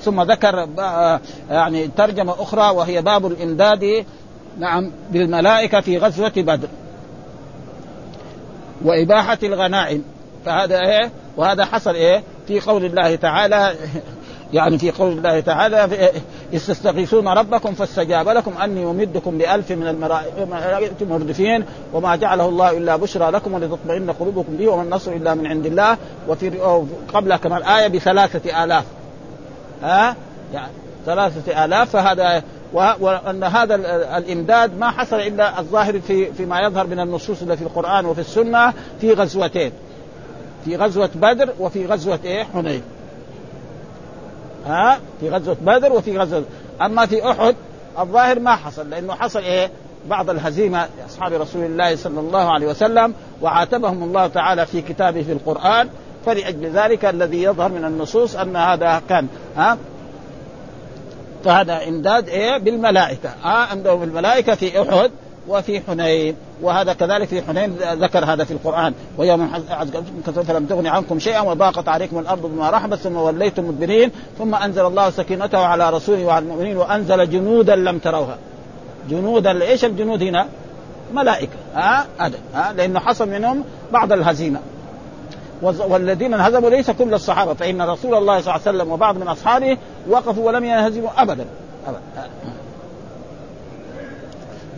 ثم 0.00 0.22
ذكر 0.22 0.68
آه 0.78 1.20
يعني 1.50 1.88
ترجمة 1.88 2.34
أخرى 2.42 2.70
وهي 2.70 3.02
باب 3.02 3.26
الإمداد 3.26 4.04
نعم 4.58 4.90
بالملائكة 5.10 5.80
في 5.80 5.98
غزوة 5.98 6.32
بدر. 6.36 6.68
وإباحة 8.84 9.38
الغنائم. 9.42 10.04
فهذا 10.44 10.80
إيه 10.80 11.10
وهذا 11.36 11.64
حصل 11.64 11.94
إيه 11.94 12.22
في 12.48 12.60
قول 12.60 12.84
الله 12.84 13.14
تعالى 13.14 13.74
يعني 14.52 14.78
في 14.78 14.90
قول 14.90 15.12
الله 15.12 15.40
تعالى 15.40 16.10
استستغيثون 16.54 17.28
ربكم 17.28 17.74
فاستجاب 17.74 18.28
لكم 18.28 18.52
أني 18.62 18.84
أمدكم 18.84 19.38
بألف 19.38 19.72
من 19.72 19.86
الملائكة 19.86 21.06
مردفين 21.06 21.64
وما 21.92 22.16
جعله 22.16 22.48
الله 22.48 22.76
إلا 22.78 22.96
بشرى 22.96 23.30
لكم 23.30 23.54
ولتطمئن 23.54 24.10
قلوبكم 24.10 24.56
به 24.56 24.68
وما 24.68 24.82
النصر 24.82 25.12
إلا 25.12 25.34
من 25.34 25.46
عند 25.46 25.66
الله 25.66 25.96
وفي 26.28 26.50
قبل 27.14 27.36
كمان 27.36 27.62
إيه 27.62 27.88
بثلاثة 27.88 28.64
آلاف. 28.64 28.84
ها؟ 29.82 30.16
يعني 30.54 30.72
ثلاثة 31.06 31.64
آلاف. 31.64 31.90
فهذا 31.90 32.42
وأن 32.72 33.44
هذا 33.44 33.74
الإمداد 34.18 34.78
ما 34.78 34.90
حصل 34.90 35.16
إلا 35.16 35.60
الظاهر 35.60 36.00
في 36.00 36.32
فيما 36.32 36.60
يظهر 36.60 36.86
من 36.86 37.00
النصوص 37.00 37.42
اللي 37.42 37.56
في 37.56 37.62
القرآن 37.62 38.06
وفي 38.06 38.20
السنة 38.20 38.72
في 39.00 39.12
غزوتين. 39.12 39.72
في 40.64 40.76
غزوة 40.76 41.10
بدر 41.14 41.48
وفي 41.58 41.86
غزوة 41.86 42.18
إيه؟ 42.24 42.44
حنين. 42.44 42.82
ها؟ 44.66 44.98
في 45.20 45.30
غزوة 45.30 45.56
بدر 45.60 45.92
وفي 45.92 46.18
غزوه 46.18 46.44
أما 46.82 47.06
في 47.06 47.30
أحد 47.30 47.54
الظاهر 47.98 48.40
ما 48.40 48.56
حصل 48.56 48.90
لأنه 48.90 49.14
حصل 49.14 49.40
إيه؟ 49.40 49.70
بعض 50.08 50.30
الهزيمة 50.30 50.86
لأصحاب 50.98 51.32
رسول 51.32 51.64
الله 51.64 51.96
صلى 51.96 52.20
الله 52.20 52.52
عليه 52.52 52.66
وسلم 52.66 53.14
وعاتبهم 53.42 54.02
الله 54.02 54.26
تعالى 54.26 54.66
في 54.66 54.82
كتابه 54.82 55.22
في 55.22 55.32
القرآن 55.32 55.88
فلأجل 56.26 56.66
ذلك 56.66 57.04
الذي 57.04 57.42
يظهر 57.42 57.68
من 57.68 57.84
النصوص 57.84 58.36
أن 58.36 58.56
هذا 58.56 59.02
كان 59.08 59.28
ها؟ 59.56 59.78
فهذا 61.44 61.88
إمداد 61.88 62.28
إيه؟ 62.28 62.58
بالملائكة 62.58 63.28
ها؟ 63.42 63.72
امداد 63.72 63.96
بالملائكه 63.96 64.54
في 64.54 64.82
أحد 64.82 65.10
وفي 65.48 65.80
حنين 65.80 66.34
وهذا 66.62 66.92
كذلك 66.92 67.28
في 67.28 67.42
حنين 67.42 67.76
ذكر 67.92 68.24
هذا 68.24 68.44
في 68.44 68.50
القرآن. 68.50 68.94
ويوم 69.18 69.50
فلم 70.24 70.66
تغن 70.66 70.86
عنكم 70.86 71.18
شيئا 71.18 71.40
وضاقت 71.40 71.88
عليكم 71.88 72.18
الأرض 72.18 72.46
بما 72.46 72.70
رحبت 72.70 72.98
ثم 72.98 73.16
وليتم 73.16 73.64
مدبرين. 73.64 74.10
ثم 74.38 74.54
أنزل 74.54 74.86
الله 74.86 75.10
سكينته 75.10 75.58
على 75.58 75.90
رسوله 75.90 76.24
وعلى 76.24 76.42
المؤمنين 76.42 76.76
وأنزل 76.76 77.30
جنودا 77.30 77.76
لم 77.76 77.98
تروها. 77.98 78.38
جنودا 79.10 79.62
إيش 79.62 79.84
الجنود 79.84 80.22
هنا؟ 80.22 80.46
ملائكة. 81.14 81.56
ها 81.74 82.06
أه؟ 82.20 82.30
ها 82.54 82.72
لأنه 82.72 83.00
حصل 83.00 83.28
منهم 83.28 83.64
بعض 83.92 84.12
الهزيمة. 84.12 84.60
والذين 85.62 86.34
انهزموا 86.34 86.70
ليس 86.70 86.90
كل 86.90 87.14
الصحابة 87.14 87.54
فإن 87.54 87.82
رسول 87.82 88.14
الله 88.14 88.40
صلى 88.40 88.54
الله 88.54 88.66
عليه 88.66 88.78
وسلم 88.78 88.92
وبعض 88.92 89.16
من 89.16 89.28
أصحابه 89.28 89.76
وقفوا 90.08 90.46
ولم 90.46 90.64
ينهزموا 90.64 91.10
ابدا. 91.16 91.46
ابدا. 91.86 92.00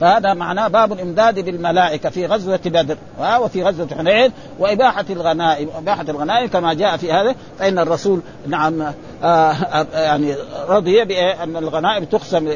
فهذا 0.00 0.34
معناه 0.34 0.68
باب 0.68 0.92
الإمداد 0.92 1.38
بالملائكة 1.38 2.10
في 2.10 2.26
غزوة 2.26 2.60
بدر 2.66 2.96
وفي 3.40 3.62
غزوة 3.62 3.88
حنين 3.98 4.32
وإباحة 4.58 5.04
الغنائم 5.10 5.68
إباحة 5.76 6.04
الغنائم 6.08 6.48
كما 6.48 6.74
جاء 6.74 6.96
في 6.96 7.12
هذا 7.12 7.34
فإن 7.58 7.78
الرسول 7.78 8.20
نعم 8.46 8.82
آه، 8.82 9.24
آآ 9.24 9.86
يعني 9.94 10.34
رضي 10.68 11.04
بان 11.04 11.56
الغنائم 11.56 12.04
تقسم 12.04 12.48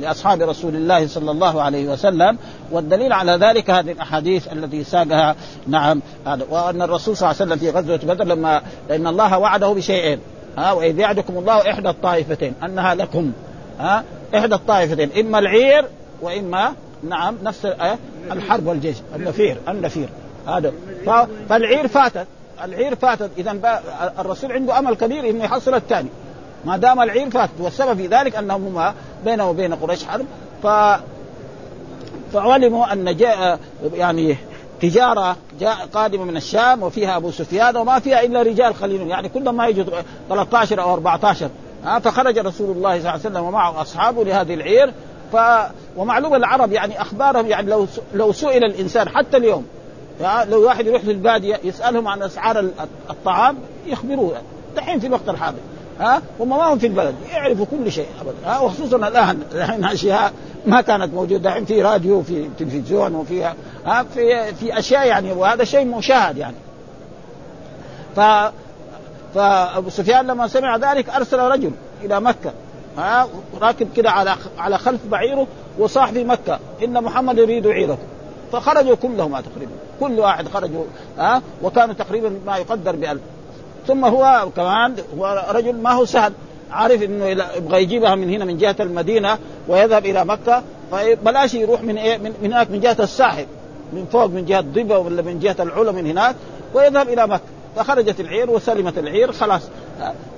لأصحاب 0.00 0.42
رسول 0.42 0.76
الله 0.76 1.06
صلى 1.06 1.30
الله 1.30 1.62
عليه 1.62 1.88
وسلم 1.88 2.38
والدليل 2.70 3.12
على 3.12 3.32
ذلك 3.32 3.70
هذه 3.70 3.92
الأحاديث 3.92 4.52
التي 4.52 4.84
ساقها 4.84 5.36
نعم 5.66 6.02
وأن 6.50 6.82
الرسول 6.82 7.16
صلى 7.16 7.30
الله 7.30 7.40
عليه 7.40 7.52
وسلم 7.52 7.58
في 7.58 7.78
غزوة 7.78 8.14
بدر 8.14 8.24
لما 8.24 8.62
لأن 8.88 9.06
الله 9.06 9.38
وعده 9.38 9.68
بشيئين 9.68 10.18
ها 10.58 10.72
وإذ 10.72 10.98
يعدكم 10.98 11.38
الله 11.38 11.70
إحدى 11.70 11.88
الطائفتين 11.88 12.54
أنها 12.64 12.94
لكم 12.94 13.32
ها 13.80 14.04
إحدى 14.34 14.54
الطائفتين 14.54 15.10
إما 15.18 15.38
العير 15.38 15.84
وإما 16.22 16.72
نعم 17.08 17.36
نفس 17.42 17.66
الحرب 18.32 18.66
والجيش 18.66 18.96
النفير 19.16 19.56
النفير. 19.68 20.08
هذا. 20.46 20.72
فالعير 21.48 21.88
فاتت. 21.88 22.26
العير 22.64 22.94
فاتت. 22.94 23.30
اذا 23.38 23.80
الرسول 24.18 24.52
عنده 24.52 24.78
أمل 24.78 24.94
كبير 24.94 25.30
إنه 25.30 25.44
يحصل 25.44 25.74
الثاني. 25.74 26.08
ما 26.64 26.76
دام 26.76 27.00
العير 27.00 27.30
فاتت 27.30 27.52
والسبب 27.58 27.96
في 27.96 28.06
ذلك 28.06 28.36
أنهم 28.36 28.66
هما 28.66 28.94
بينه 29.24 29.50
وبين 29.50 29.74
قريش 29.74 30.04
حرب. 30.04 30.26
ف 30.62 30.66
فعلموا 32.32 32.92
أن 32.92 33.16
جاء 33.16 33.58
يعني 33.94 34.36
تجارة 34.80 35.36
جاء 35.60 35.86
قادمة 35.92 36.24
من 36.24 36.36
الشام 36.36 36.82
وفيها 36.82 37.16
أبو 37.16 37.30
سفيان 37.30 37.76
وما 37.76 37.98
فيها 37.98 38.22
إلا 38.22 38.42
رجال 38.42 38.72
قليلون 38.72 39.08
يعني 39.08 39.28
كلهم 39.28 39.56
ما 39.56 39.66
يجوا 39.66 39.84
13 40.28 40.82
أو 40.82 40.94
14 40.94 41.48
فخرج 42.02 42.38
رسول 42.38 42.70
الله 42.70 42.90
صلى 42.90 42.98
الله 42.98 43.10
عليه 43.10 43.20
وسلم 43.20 43.44
ومعه 43.44 43.80
أصحابه 43.82 44.24
لهذه 44.24 44.54
العير. 44.54 44.92
ف 45.34 45.70
ومعلومه 45.96 46.36
العرب 46.36 46.72
يعني 46.72 47.00
أخبارهم 47.00 47.46
يعني 47.46 47.70
لو 47.70 47.86
لو 48.14 48.32
سئل 48.32 48.64
الإنسان 48.64 49.08
حتى 49.08 49.36
اليوم 49.36 49.66
لو 50.20 50.64
واحد 50.66 50.86
يروح 50.86 51.04
للباديه 51.04 51.60
يسألهم 51.64 52.08
عن 52.08 52.22
أسعار 52.22 52.68
الطعام 53.10 53.56
يخبروه. 53.86 54.36
دحين 54.76 55.00
في 55.00 55.06
الوقت 55.06 55.28
الحاضر. 55.28 55.58
ها؟ 56.00 56.22
هم 56.40 56.48
ما 56.48 56.72
هم 56.72 56.78
في 56.78 56.86
البلد 56.86 57.14
يعرفوا 57.32 57.66
كل 57.70 57.92
شيء 57.92 58.06
ابدا. 58.20 58.36
ها؟ 58.46 58.60
وخصوصا 58.60 58.96
الان 58.96 59.42
الحين 59.54 59.84
أشياء 59.94 60.32
ما 60.66 60.80
كانت 60.80 61.14
موجودة. 61.14 61.50
الحين 61.50 61.64
في 61.64 61.82
راديو 61.82 62.22
في 62.22 62.48
تلفزيون 62.58 63.14
وفي 63.14 63.44
ها؟ 63.86 64.02
في 64.14 64.54
في 64.54 64.78
أشياء 64.78 65.06
يعني 65.06 65.32
وهذا 65.32 65.64
شيء 65.64 65.86
مشاهد 65.86 66.36
يعني. 66.36 66.56
ف 68.16 68.20
فابو 69.34 69.90
سفيان 69.90 70.26
لما 70.26 70.48
سمع 70.48 70.76
ذلك 70.76 71.08
أرسل 71.08 71.38
رجل 71.38 71.70
إلى 72.02 72.20
مكة. 72.20 72.52
ها 72.98 73.28
راكب 73.60 73.88
كده 73.96 74.10
على 74.10 74.34
على 74.58 74.78
خلف 74.78 75.00
بعيره 75.10 75.46
وصاح 75.78 76.12
في 76.12 76.24
مكة. 76.24 76.58
إن 76.84 77.04
محمد 77.04 77.38
يريد 77.38 77.66
عيركم 77.66 78.02
فخرجوا 78.52 78.94
كلهم 78.94 79.40
تقريبا. 79.40 79.72
كل 80.00 80.20
واحد 80.20 80.48
خرجوا 80.48 80.84
ها 81.18 81.42
وكانوا 81.62 81.94
تقريبا 81.94 82.40
ما 82.46 82.56
يقدر 82.56 82.96
بألف. 82.96 83.20
ثم 83.86 84.04
هو 84.04 84.48
كمان 84.56 84.94
هو 85.18 85.46
رجل 85.50 85.76
ما 85.76 85.92
هو 85.92 86.04
سهل. 86.04 86.32
عارف 86.70 87.02
إنه 87.02 87.26
يبغى 87.56 87.82
يجيبها 87.82 88.14
من 88.14 88.30
هنا 88.30 88.44
من 88.44 88.58
جهة 88.58 88.76
المدينة 88.80 89.38
ويذهب 89.68 90.06
إلى 90.06 90.24
مكة. 90.24 90.62
فبلاش 90.92 91.54
يروح 91.54 91.82
من 91.82 91.98
إيه 91.98 92.18
من 92.18 92.34
هناك 92.42 92.70
من 92.70 92.80
جهة 92.80 92.96
الساحل. 93.00 93.46
من 93.92 94.06
فوق 94.12 94.26
من 94.26 94.44
جهة 94.44 94.60
ضبه 94.60 94.98
ولا 94.98 95.22
من 95.22 95.38
جهة 95.38 95.56
العلا 95.60 95.92
من 95.92 96.06
هناك. 96.06 96.36
ويذهب 96.74 97.08
إلى 97.08 97.26
مكة. 97.26 97.42
فخرجت 97.76 98.20
العير 98.20 98.50
وسلمت 98.50 98.98
العير 98.98 99.32
خلاص. 99.32 99.62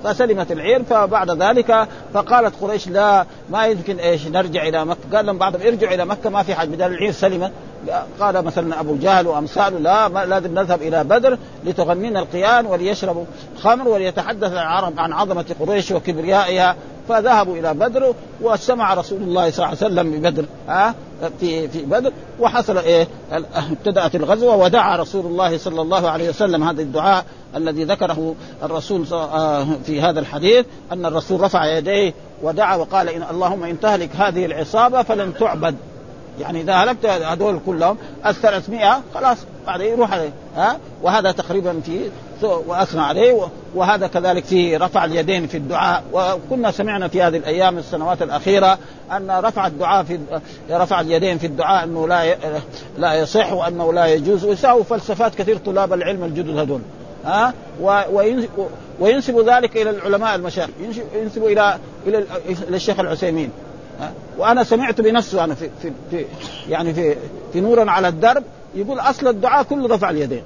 فسلمت 0.03 0.51
العير 0.51 0.83
فبعد 0.83 1.31
ذلك 1.31 1.87
فقالت 2.13 2.53
قريش 2.61 2.87
لا 2.87 3.25
ما 3.49 3.65
يمكن 3.65 3.99
إيش 3.99 4.27
نرجع 4.27 4.67
إلى 4.67 4.85
مكة. 4.85 4.99
قال 5.13 5.25
لهم 5.25 5.37
بعضهم 5.37 5.61
ارجعوا 5.61 5.93
إلى 5.93 6.05
مكة 6.05 6.29
ما 6.29 6.43
في 6.43 6.55
حاجة. 6.55 6.67
بدل 6.67 6.85
العير 6.85 7.11
سلمت 7.11 7.51
قال 8.19 8.45
مثلا 8.45 8.79
أبو 8.79 8.95
جهل 8.95 9.27
وامثاله 9.27 9.79
لا 9.79 10.25
لازم 10.25 10.59
نذهب 10.59 10.81
إلى 10.81 11.03
بدر 11.03 11.37
لتغنينا 11.65 12.19
القيان 12.19 12.65
وليشربوا 12.65 13.25
خمر 13.61 13.87
وليتحدث 13.87 14.51
العرب 14.51 14.99
عن 14.99 15.13
عظمة 15.13 15.45
قريش 15.59 15.91
وكبريائها. 15.91 16.75
فذهبوا 17.09 17.55
إلى 17.55 17.73
بدر 17.73 18.13
واجتمع 18.41 18.93
رسول 18.93 19.21
الله 19.21 19.51
صلى 19.51 19.65
الله 19.65 19.67
عليه 19.67 19.77
وسلم 19.77 20.11
ببدر 20.11 20.45
ها 20.67 20.95
في 21.39 21.67
في 21.67 21.85
بدر 21.85 22.11
وحصل 22.39 22.77
إيه؟ 22.77 23.07
ابتدأت 23.71 24.15
الغزوة 24.15 24.55
ودعا 24.55 24.97
رسول 24.97 25.25
الله 25.25 25.57
صلى 25.57 25.81
الله 25.81 26.09
عليه 26.09 26.29
وسلم 26.29 26.63
هذا 26.63 26.81
الدعاء 26.81 27.25
الذي 27.55 27.83
ذكره 27.83 28.35
الرسول 28.63 29.05
في 29.85 30.01
هذا 30.01 30.19
الحديث 30.19 30.65
أن 30.91 31.05
الرسول 31.05 31.41
رفع 31.41 31.77
يديه 31.77 32.13
ودعا 32.43 32.75
وقال 32.75 33.09
إن 33.09 33.23
اللهم 33.31 33.63
إن 33.63 33.79
تهلك 33.79 34.09
هذه 34.15 34.45
العصابة 34.45 35.03
فلن 35.03 35.33
تعبد. 35.33 35.75
يعني 36.39 36.61
إذا 36.61 36.73
هلكت 36.73 37.05
هذول 37.05 37.59
كلهم 37.65 37.97
ال 38.25 38.35
300 38.35 39.01
خلاص 39.13 39.37
بعد 39.67 39.81
يروح 39.81 40.13
عليه 40.13 40.31
ها؟ 40.55 40.77
وهذا 41.03 41.31
تقريبا 41.31 41.79
في 41.85 42.09
وأثنى 42.41 43.01
عليه 43.01 43.47
وهذا 43.75 44.07
كذلك 44.07 44.45
في 44.45 44.77
رفع 44.77 45.05
اليدين 45.05 45.47
في 45.47 45.57
الدعاء. 45.57 46.03
وكنا 46.13 46.71
سمعنا 46.71 47.07
في 47.07 47.21
هذه 47.21 47.37
الأيام 47.37 47.77
السنوات 47.77 48.21
الأخيرة 48.21 48.77
أن 49.11 49.31
رفع 49.31 49.67
الدعاء 49.67 50.03
في 50.03 50.19
رفع 50.71 51.01
اليدين 51.01 51.37
في 51.37 51.47
الدعاء 51.47 51.83
أنه 51.83 52.07
لا 52.07 52.35
لا 52.97 53.13
يصح 53.13 53.53
وأنه 53.53 53.93
لا 53.93 54.05
يجوز 54.05 54.45
ويساووا 54.45 54.83
فلسفات 54.83 55.35
كثير 55.35 55.57
طلاب 55.57 55.93
العلم 55.93 56.23
الجدد 56.23 56.57
هذول 56.57 56.81
ها؟ 57.25 57.53
وينسب 58.99 59.49
ذلك 59.49 59.77
إلى 59.77 59.89
العلماء 59.89 60.35
المشايخ 60.35 60.69
ينسب 61.15 61.43
إلى 61.43 61.77
إلى 62.07 62.25
الشيخ 62.69 62.99
العثيمين. 62.99 63.51
وأنا 64.37 64.63
سمعت 64.63 65.01
بنفسه 65.01 65.43
أنا 65.43 65.55
في, 65.55 65.69
في, 65.81 65.91
في 66.11 66.25
يعني 66.69 66.93
في 66.93 67.15
في 67.53 67.61
نورا 67.61 67.91
على 67.91 68.07
الدرب 68.07 68.43
يقول 68.75 68.99
أصل 68.99 69.27
الدعاء 69.27 69.63
كله 69.63 69.87
رفع 69.87 70.09
اليدين. 70.09 70.43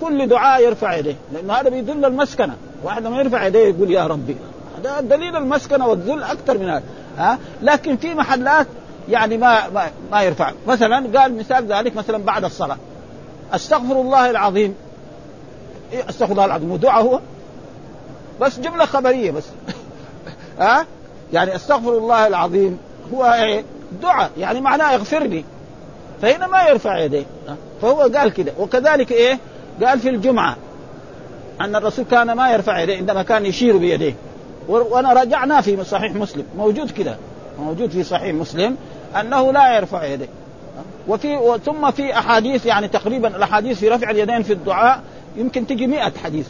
كل 0.00 0.28
دعاء 0.28 0.62
يرفع 0.62 0.94
يديه 0.94 1.16
لأن 1.32 1.50
هذا 1.50 1.68
بيدل 1.70 2.04
المسكنة. 2.04 2.56
واحد 2.82 3.06
لما 3.06 3.18
يرفع 3.18 3.46
يديه 3.46 3.66
يقول 3.66 3.90
يا 3.90 4.06
ربي. 4.06 4.36
هذا 4.78 5.00
دليل 5.00 5.36
المسكنة 5.36 5.86
والذل 5.86 6.22
أكثر 6.22 6.58
من 6.58 6.68
هذا 6.68 6.82
ها؟ 7.18 7.38
لكن 7.62 7.96
في 7.96 8.14
محلات 8.14 8.66
يعني 9.08 9.38
ما 9.38 9.68
ما, 9.68 9.90
ما 10.12 10.22
يرفع. 10.22 10.52
مثلا 10.66 11.20
قال 11.20 11.38
مثال 11.38 11.66
ذلك 11.66 11.96
مثلا 11.96 12.18
بعد 12.18 12.44
الصلاة. 12.44 12.76
أستغفر 13.52 14.00
الله 14.00 14.30
العظيم. 14.30 14.74
إيه 15.92 16.08
أستغفر 16.08 16.32
الله 16.32 16.44
العظيم. 16.44 16.70
ودعاء 16.70 17.02
هو؟ 17.02 17.20
بس 18.40 18.60
جملة 18.60 18.84
خبرية 18.84 19.30
بس. 19.30 19.44
ها؟ 20.60 20.86
يعني 21.32 21.56
أستغفر 21.56 21.98
الله 21.98 22.26
العظيم 22.26 22.78
هو 23.14 23.24
إيه؟ 23.24 23.64
دعاء. 24.02 24.30
يعني 24.38 24.60
معناه 24.60 24.94
اغفر 24.94 25.22
لي 25.22 25.44
فهنا 26.22 26.46
ما 26.46 26.62
يرفع 26.62 26.98
يديه. 26.98 27.24
فهو 27.82 28.00
قال 28.00 28.32
كده. 28.32 28.52
وكذلك 28.58 29.12
إيه؟ 29.12 29.38
قال 29.84 29.98
في 29.98 30.08
الجمعة 30.08 30.56
أن 31.60 31.76
الرسول 31.76 32.04
كان 32.10 32.32
ما 32.32 32.50
يرفع 32.50 32.80
يديه 32.80 32.96
عندما 32.96 33.22
كان 33.22 33.46
يشير 33.46 33.76
بيديه. 33.76 34.14
وأنا 34.68 35.12
رجعنا 35.12 35.60
في 35.60 35.84
صحيح 35.84 36.14
مسلم. 36.14 36.44
موجود 36.56 36.90
كده. 36.90 37.16
موجود 37.60 37.90
في 37.90 38.04
صحيح 38.04 38.34
مسلم 38.34 38.76
أنه 39.20 39.52
لا 39.52 39.76
يرفع 39.76 40.04
يديه. 40.04 40.28
وفي 41.08 41.58
ثم 41.64 41.90
في 41.90 42.18
أحاديث 42.18 42.66
يعني 42.66 42.88
تقريبا 42.88 43.36
الأحاديث 43.36 43.78
في 43.78 43.88
رفع 43.88 44.10
اليدين 44.10 44.42
في 44.42 44.52
الدعاء 44.52 45.00
يمكن 45.36 45.66
تجي 45.66 45.86
مئة 45.86 46.12
حديث. 46.24 46.46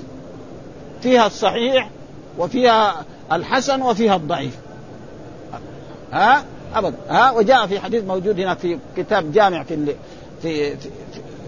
فيها 1.03 1.27
الصحيح 1.27 1.91
وفيها 2.39 3.05
الحسن 3.33 3.83
وفيها 3.83 4.17
الضعيف. 4.17 4.57
ها؟ 6.15 6.45
ابدا 6.75 6.97
ها؟ 7.09 7.31
وجاء 7.31 7.67
في 7.67 7.81
حديث 7.81 8.05
موجود 8.05 8.41
هنا 8.41 8.55
في 8.55 8.79
كتاب 8.97 9.33
جامع 9.33 9.63
في 9.63 9.95
في 10.43 10.77
في, 10.77 10.89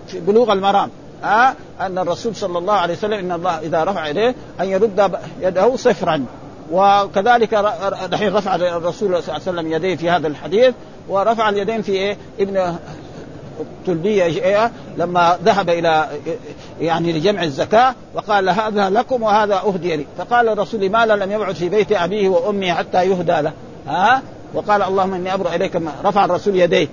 في 0.09 0.21
بلوغ 0.21 0.53
المرام. 0.53 0.91
ها؟ 1.23 1.55
أن 1.81 1.99
الرسول 1.99 2.37
صلى 2.37 2.59
الله 2.59 2.75
عليه 2.75 2.95
وسلم 2.95 3.13
إن 3.13 3.33
الله 3.33 3.59
إذا 3.59 3.85
رفع 3.85 4.07
يديه 4.07 4.35
أن 4.61 4.69
يرد 4.69 5.19
يده 5.41 5.77
صفرا. 5.77 6.25
وكذلك 6.73 7.55
دحين 8.11 8.35
رفع 8.35 8.55
الرسول 8.55 9.23
صلى 9.23 9.37
الله 9.37 9.49
عليه 9.49 9.61
وسلم 9.61 9.73
يديه 9.73 9.97
في 9.97 10.11
هذا 10.11 10.27
الحديث 10.27 10.75
ورفع 11.09 11.49
اليدين 11.49 11.83
في 11.83 11.93
إيه؟ 11.93 12.17
ابن 12.41 12.77
تلبية 13.87 14.71
لما 14.97 15.39
ذهب 15.45 15.71
إلى 15.71 16.09
يعني 16.81 17.13
لجمع 17.13 17.43
الزكاة 17.43 17.95
وقال 18.15 18.49
هذا 18.49 18.91
لكم 18.91 19.23
وهذا 19.23 19.55
أهدي 19.55 19.97
لي. 19.97 20.07
فقال 20.19 20.49
الرسول 20.49 20.81
لماذا 20.81 21.17
لم 21.17 21.33
يبعد 21.33 21.55
في 21.55 21.69
بيت 21.69 21.93
أبيه 21.93 22.29
وأمه 22.29 22.73
حتى 22.73 23.05
يهدى 23.05 23.41
له. 23.41 23.53
ها؟ 23.87 24.23
وقال 24.57 24.83
اللهم 24.83 25.15
إني 25.15 25.35
أبرأ 25.35 25.55
إليك 25.55 25.81
رفع 26.05 26.25
الرسول 26.25 26.57
يديه. 26.57 26.89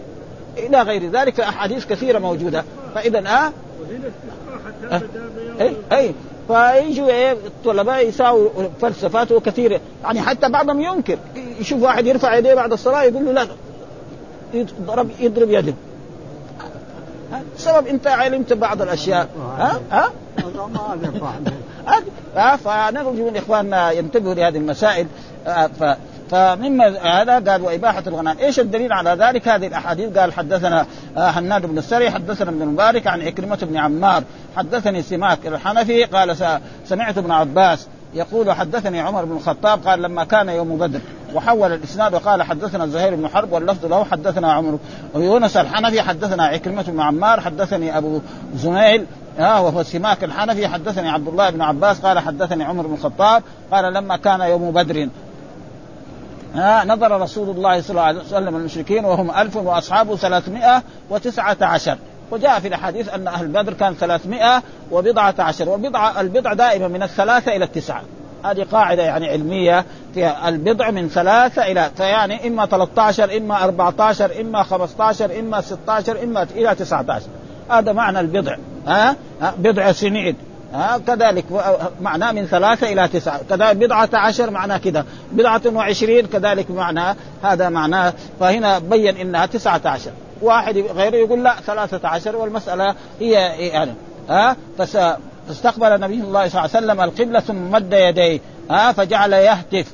إلى 0.58 0.82
غير 0.82 1.10
ذلك 1.10 1.40
أحاديث 1.40 1.86
كثيرة 1.86 2.20
موجودة. 2.20 2.64
فإذا 2.96 3.20
آه؟ 3.20 3.52
أه. 4.92 5.02
أي 5.62 5.76
أي 5.92 6.14
فيجوا 6.48 7.08
إيه 7.08 7.32
الطلباء 7.32 8.08
يساووا 8.08 8.50
فلسفات 8.82 9.34
كثيرة. 9.34 9.80
يعني 10.04 10.22
حتى 10.22 10.50
بعضهم 10.50 10.82
ينكر. 10.82 11.18
يشوف 11.60 11.84
واحد 11.84 12.06
يرفع 12.06 12.36
يديه 12.36 12.54
بعد 12.54 12.72
الصلاة 12.72 13.04
يقول 13.04 13.26
له 13.26 13.32
لا 13.32 13.48
يضرب 14.54 15.10
يضرب 15.20 15.50
يده. 15.50 15.74
سبب 17.58 17.88
أنت 17.88 18.08
علمت 18.08 18.54
بعض 18.54 18.82
الأشياء. 18.82 19.30
ها؟ 19.58 19.80
ها؟ 19.92 20.12
ها؟ 22.36 22.56
فنرجو 22.56 23.30
من 23.30 23.38
إخواننا 23.38 23.92
ينتبهوا 23.92 24.34
لهذه 24.34 24.58
المسائل. 24.58 25.08
ف 25.80 25.84
فمما 26.34 26.88
هذا 27.22 27.52
قال 27.52 27.62
وإباحة 27.62 28.04
الغنائم 28.08 28.40
إيش 28.40 28.60
الدليل 28.60 28.94
على 28.94 29.10
ذلك؟ 29.10 29.48
هذه 29.48 29.68
الأحاديث. 29.68 30.18
قال 30.18 30.34
حدثنا 30.34 30.86
حناد 31.18 31.66
بن 31.66 31.78
السري 31.78 32.12
حدثنا 32.12 32.50
ابن 32.50 32.62
المبارك 32.62 33.08
عن 33.08 33.22
عكرمة 33.22 33.60
بن 33.62 33.78
عمار 33.78 34.24
حدثني 34.58 35.02
سماك 35.02 35.48
الحنفي 35.48 36.04
قال 36.04 36.38
سمعت 36.86 37.18
ابن 37.18 37.32
عباس 37.32 37.88
يقول 38.14 38.52
حدثني 38.52 39.00
عمر 39.00 39.26
بن 39.26 39.32
الخطاب 39.32 39.88
قال 39.88 40.02
لما 40.02 40.24
كان 40.24 40.50
يوم 40.50 40.78
بدر 40.78 41.00
وحول 41.34 41.74
الإسناد 41.74 42.14
وقال 42.14 42.44
حدثنا 42.44 42.88
زهير 42.88 43.16
بن 43.16 43.28
حرب 43.28 43.52
واللفظ 43.52 43.86
له 43.86 44.04
حدثنا 44.04 44.54
عمر 44.54 44.80
ويونس 45.14 45.58
الحنفي 45.58 46.02
حدثنا 46.02 46.44
عكرمة 46.44 46.84
بن 46.84 47.00
عمار 47.00 47.42
حدثني 47.42 47.98
أبو 47.98 48.20
زميل 48.56 49.06
ها 49.40 49.60
وهو 49.60 49.84
سماك 49.84 50.24
الحنفي 50.24 50.68
حدثني 50.68 51.10
عبد 51.10 51.28
الله 51.28 51.50
بن 51.50 51.62
عباس 51.62 52.00
قال 52.00 52.20
حدثني 52.20 52.64
عمر 52.64 52.88
بن 52.88 52.94
الخطاب 52.94 53.44
قال 53.72 53.94
لما 53.94 54.18
كان 54.18 54.42
يوم 54.42 54.72
بدر 54.72 55.10
ها 56.54 56.86
نظر 56.86 57.22
رسول 57.22 57.50
الله 57.50 57.82
صلى 57.82 57.90
الله 57.90 58.02
عليه 58.02 58.20
وسلم 58.20 58.56
المشركين 58.56 59.06
وهم 59.06 59.32
ألف 59.32 59.56
وأصحابه 59.56 60.16
ثلاثمائة 60.16 60.84
وتسعة 61.10 61.58
عشر. 61.62 61.98
وجاء 62.32 62.60
في 62.60 62.68
الأحاديث 62.68 63.14
أن 63.14 63.28
أهل 63.28 63.48
بدر 63.48 63.74
كان 63.74 63.94
ثلاثمائة 63.94 64.64
وبضعة 64.92 65.36
عشر. 65.40 65.70
والبضعة 65.70 66.22
البضع 66.22 66.54
دائما 66.54 66.88
من 66.88 67.04
الثلاثة 67.04 67.56
إلى 67.56 67.66
التسعة. 67.66 68.02
هذه 68.46 68.66
قاعدة 68.72 69.04
يعني 69.04 69.30
علمية 69.30 69.86
فيها 70.14 70.50
البضع 70.50 70.92
من 70.92 71.10
ثلاثة 71.10 71.72
إلى 71.72 71.92
فيعني 71.98 72.48
إما 72.48 72.66
13 72.66 73.38
إما 73.38 73.64
14 73.64 74.42
إما 74.42 74.64
15 74.64 75.40
إما 75.40 75.62
16 75.62 76.24
إما 76.24 76.44
إلى 76.44 76.76
19 76.76 77.26
هذا 77.70 77.92
معنى 77.92 78.20
البضع. 78.20 78.58
ها 78.88 79.16
بضع 79.58 79.92
سنين. 79.92 80.36
ها 80.74 80.98
كذلك 80.98 81.46
معناه 82.02 82.32
من 82.32 82.46
ثلاثة 82.46 82.92
إلى 82.94 83.08
تسعة. 83.08 83.42
كذلك 83.50 83.76
بضعة 83.76 84.10
عشر 84.14 84.50
معناه 84.50 84.78
كذا 84.78 85.06
بضعة 85.32 85.62
وعشرين 85.66 86.28
كذلك 86.28 86.72
معناه 86.72 87.16
هذا 87.44 87.70
معناه. 87.70 88.14
فهنا 88.40 88.80
بين 88.80 89.18
إنها 89.18 89.46
تسعة 89.46 89.82
عشر. 89.86 90.12
واحد 90.42 90.78
غيره 90.78 91.16
يقول 91.16 91.44
لا 91.44 91.56
ثلاثة 91.66 92.08
عشر 92.08 92.36
والمسألة 92.36 92.96
هي 93.20 93.32
يعني 93.68 93.94
ها 94.30 94.56
فاستقبل 94.78 96.00
نبي 96.00 96.14
الله 96.14 96.48
صلى 96.48 96.66
الله 96.66 96.76
عليه 96.76 96.86
وسلم 96.86 97.02
القبلة 97.02 97.40
ثم 97.40 97.72
مد 97.72 97.94
يديه 97.94 98.40
ها 98.70 98.92
فجعل 98.92 99.34
يهتف. 99.34 99.94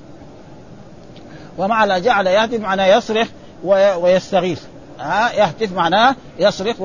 ومعنى 1.57 2.01
جعل 2.01 2.27
يهتف 2.27 2.59
معناه 2.59 2.85
يصرخ 2.85 3.27
ويستغيث 3.63 4.61
ها 4.99 5.33
يهتف 5.33 5.71
معناه 5.71 6.15
يصرخ 6.39 6.75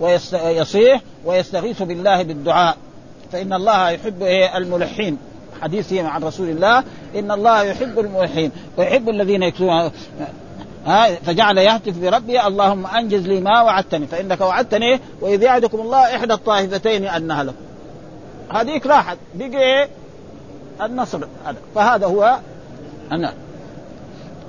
ويصيح 0.00 1.00
ويستغيث 1.24 1.82
بالله 1.82 2.22
بالدعاء. 2.22 2.76
فإن 3.32 3.52
الله 3.52 3.90
يحب 3.90 4.22
إيه؟ 4.22 4.56
الملحين. 4.56 5.18
حديث 5.62 5.92
عن 5.92 6.24
رسول 6.24 6.48
الله. 6.48 6.84
إن 7.16 7.30
الله 7.30 7.62
يحب 7.62 7.98
الملحين. 7.98 8.50
ويحب 8.76 9.08
الذين 9.08 9.42
يكتبون. 9.42 9.90
فجعل 11.26 11.58
يهتف 11.58 11.98
بربه 11.98 12.46
اللهم 12.46 12.86
أنجز 12.86 13.26
لي 13.26 13.40
ما 13.40 13.62
وعدتني. 13.62 14.06
فإنك 14.06 14.40
وعدتني. 14.40 15.00
وإذ 15.20 15.42
يعدكم 15.42 15.80
الله 15.80 16.16
إحدى 16.16 16.34
الطائفتين 16.34 17.04
أنها 17.04 17.44
لكم. 17.44 17.56
هذيك 18.50 18.86
راحت 18.86 19.18
بقي 19.34 19.58
إيه؟ 19.58 19.88
النصر. 20.82 21.18
هذا. 21.46 21.56
فهذا 21.74 22.06
هو 22.06 22.38
أنا 23.12 23.32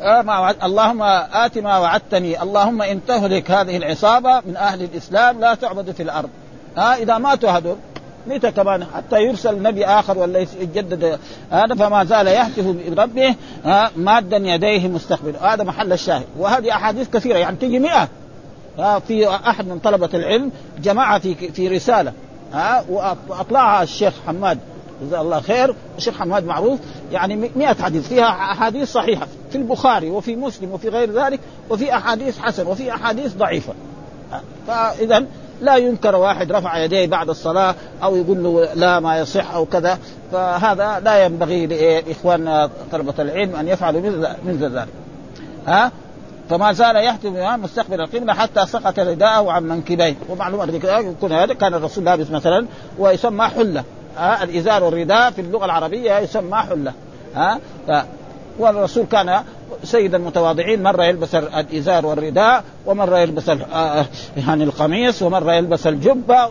آه 0.01 0.21
ما 0.21 0.39
وعد 0.39 0.55
اللهم 0.63 1.01
آت 1.33 1.57
ما 1.57 1.77
وعدتني. 1.77 2.43
اللهم 2.43 2.81
إن 2.81 3.05
تهلك 3.05 3.51
هذه 3.51 3.77
العصابة 3.77 4.41
من 4.45 4.57
أهل 4.57 4.83
الإسلام 4.83 5.39
لا 5.39 5.53
تعبد 5.53 5.91
في 5.91 6.03
الأرض. 6.03 6.29
ها؟ 6.77 6.95
إذا 6.95 7.17
ماتوا 7.17 7.49
هذول 7.49 7.75
متى 8.27 8.51
كمان. 8.51 8.83
حتى 8.83 9.23
يرسل 9.23 9.61
نبي 9.61 9.85
آخر 9.85 10.17
ولا 10.17 10.39
يجدد 10.39 11.19
هذا 11.51 11.75
فما 11.75 12.03
زال 12.03 12.27
يهتف 12.27 12.65
بربه 12.89 13.35
مادا 13.95 14.37
يديه 14.37 14.87
مستقبل. 14.87 15.35
هذا 15.41 15.63
محل 15.63 15.93
الشاهد. 15.93 16.25
وهذه 16.39 16.71
أحاديث 16.71 17.09
كثيرة 17.09 17.37
يعني 17.37 17.57
تجي 17.57 17.79
100 17.79 18.07
في 18.99 19.27
أحد 19.29 19.67
من 19.67 19.79
طلبة 19.79 20.09
العلم 20.13 20.51
جمعها 20.83 21.19
في 21.19 21.35
في 21.35 21.67
رسالة. 21.67 22.13
ها 22.53 22.85
وأطلعها 22.89 23.83
الشيخ 23.83 24.13
حماد. 24.27 24.59
جزاه 25.01 25.21
الله 25.21 25.41
خير. 25.41 25.75
الشيخ 25.97 26.19
حماد 26.19 26.45
معروف. 26.45 26.79
يعني 27.11 27.51
100 27.55 27.73
حديث. 27.73 28.07
فيها 28.07 28.27
أحاديث 28.27 28.91
صحيحة. 28.91 29.27
في 29.49 29.57
البخاري 29.57 30.09
وفي 30.09 30.35
مسلم 30.35 30.71
وفي 30.71 30.89
غير 30.89 31.11
ذلك 31.11 31.39
وفي 31.69 31.95
أحاديث 31.95 32.39
حسن 32.39 32.67
وفي 32.67 32.93
أحاديث 32.93 33.35
ضعيفة. 33.35 33.73
فاذا 34.67 35.25
لا 35.61 35.75
ينكر 35.75 36.15
واحد 36.15 36.51
رفع 36.51 36.77
يديه 36.77 37.07
بعد 37.07 37.29
الصلاة 37.29 37.75
أو 38.03 38.15
يقول 38.15 38.43
له 38.43 38.69
لا 38.75 38.99
ما 38.99 39.19
يصح 39.19 39.53
أو 39.53 39.65
كذا. 39.65 39.99
فهذا 40.31 40.99
لا 40.99 41.25
ينبغي 41.25 41.65
لإخواننا 41.65 42.69
طلبة 42.91 43.13
العلم 43.19 43.55
أن 43.55 43.67
يفعلوا 43.67 44.01
مثل 44.45 44.77
ذلك. 44.77 44.87
ها؟ 45.67 45.91
فما 46.49 46.71
زال 46.71 46.95
يحتم 46.95 47.61
مستقبل 47.61 48.01
القبلة 48.01 48.33
حتى 48.33 48.65
سقط 48.65 48.99
رداءه 48.99 49.51
عن 49.51 49.63
منكبيه. 49.63 50.15
ومعلومة 50.29 50.81
يكون 50.83 51.31
هذا 51.31 51.53
كان 51.53 51.73
الرسول 51.73 52.05
لابس 52.05 52.31
مثلا 52.31 52.65
ويسمى 52.99 53.45
حلة. 53.47 53.83
ها؟ 54.17 54.43
الإزار 54.43 54.83
والرداء 54.83 55.31
في 55.31 55.41
اللغة 55.41 55.65
العربية 55.65 56.17
يسمى 56.19 56.57
حلة. 56.57 56.93
ها؟ 57.35 57.59
والرسول 58.59 59.05
كان 59.11 59.43
سيد 59.83 60.15
المتواضعين 60.15 60.83
مرة 60.83 61.03
يلبس 61.03 61.35
الإزار 61.35 62.05
والرداء 62.05 62.63
ومرة 62.85 63.17
يلبس 63.17 63.51
يعني 64.37 64.63
القميص 64.63 65.21
ومرة 65.21 65.53
يلبس 65.53 65.87
الجبة 65.87 66.49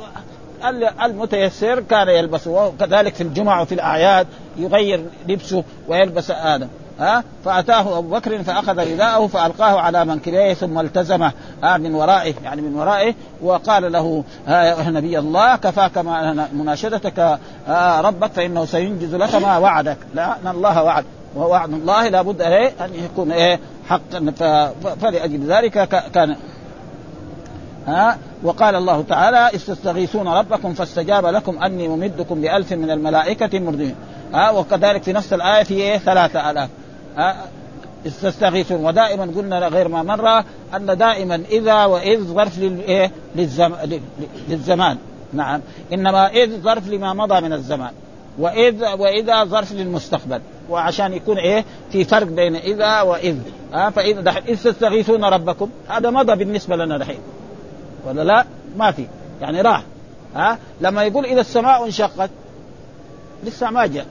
المتيسر 1.05 1.81
كان 1.81 2.09
يلبسه 2.09 2.51
وكذلك 2.51 3.15
في 3.15 3.21
الجمع 3.21 3.61
وفي 3.61 3.75
الأعياد 3.75 4.27
يغير 4.57 5.05
لبسه 5.29 5.65
ويلبس 5.89 6.31
آدم 6.31 6.69
ها؟ 7.01 7.25
فأتاه 7.45 7.99
أبو 7.99 8.09
بكر 8.09 8.43
فأخذ 8.43 8.93
رداءه 8.93 9.27
فألقاه 9.27 9.81
على 9.81 10.05
منكبيه 10.05 10.55
ثم 10.55 10.79
التزمه 10.79 11.33
آه 11.65 11.77
من 11.77 11.95
ورائه 11.95 12.35
يعني 12.45 12.63
من 12.63 12.75
ورائه 12.75 13.15
وقال 13.43 13.93
له 13.93 14.25
يا 14.49 14.91
نبي 14.91 15.19
الله 15.19 15.57
كفاك 15.57 15.99
مناشدتك 16.53 17.39
آه 17.69 18.01
ربك 18.01 18.33
فإنه 18.33 18.65
سينجز 18.65 19.15
لك 19.15 19.35
ما 19.35 19.59
وعدك. 19.59 19.99
لأن 20.15 20.49
الله 20.49 20.83
وعد. 20.83 21.05
ووعد 21.37 21.73
الله 21.73 22.09
لابد 22.09 22.43
عليه 22.43 22.73
أن 22.81 22.91
يكون 22.95 23.33
إيه 23.33 23.61
حقا. 23.89 24.33
فلأجل 25.01 25.53
ذلك 25.53 25.89
كان 26.15 26.37
ها؟ 27.87 28.19
وقال 28.43 28.75
الله 28.75 29.03
تعالى 29.03 29.55
استستغيثون 29.55 30.29
ربكم 30.29 30.75
فاستجاب 30.75 31.27
لكم 31.27 31.63
أني 31.63 31.89
ممدكم 31.89 32.41
بألف 32.41 32.73
من 32.73 32.91
الملائكة 32.91 33.59
مردين. 33.59 33.95
ها؟ 34.35 34.51
وكذلك 34.51 35.03
في 35.03 35.13
نفس 35.13 35.33
الآية 35.33 35.63
في 35.63 35.75
إيه؟ 35.75 35.99
ثلاثة 35.99 36.51
آلاف. 36.51 36.69
ها؟ 37.17 37.37
استستغيثون. 38.07 38.85
ودائما 38.85 39.25
قلنا 39.37 39.59
غير 39.59 39.89
ما 39.89 40.03
مرة 40.03 40.45
أن 40.75 40.99
دائما 40.99 41.43
إذا 41.51 41.85
وإذ 41.85 42.21
ظرف 42.25 42.59
للإيه 42.59 43.11
للزمان. 44.49 44.99
نعم. 45.33 45.61
إنما 45.93 46.29
إذ 46.29 46.61
ظرف 46.61 46.89
لما 46.89 47.13
مضى 47.13 47.41
من 47.41 47.53
الزمان. 47.53 47.93
وإذ 48.39 48.85
وإذا 48.99 49.45
ظرف 49.45 49.73
للمستقبل. 49.73 50.41
وعشان 50.71 51.13
يكون 51.13 51.39
إيه؟ 51.39 51.65
في 51.93 52.05
فرق 52.05 52.27
بين 52.27 52.57
إذا 52.57 53.01
وإذ. 53.01 53.37
ها؟ 53.73 53.91
فإذا 53.91 54.31
إذ 54.31 54.63
تستغيثون 54.63 55.25
ربكم. 55.25 55.71
هذا 55.89 56.11
مضى 56.11 56.35
بالنسبة 56.37 56.77
لنا 56.77 56.99
دحين. 56.99 57.19
ولا 58.07 58.23
لا؟ 58.23 58.45
ما 58.77 58.91
في. 58.91 59.07
يعني 59.41 59.61
راح. 59.61 59.83
ها؟ 60.35 60.59
لما 60.81 61.05
يقول 61.05 61.25
إذا 61.25 61.41
السماء 61.41 61.85
انشقت 61.85 62.31
لسه 63.45 63.71
ما 63.71 63.87
جاء. 63.87 64.07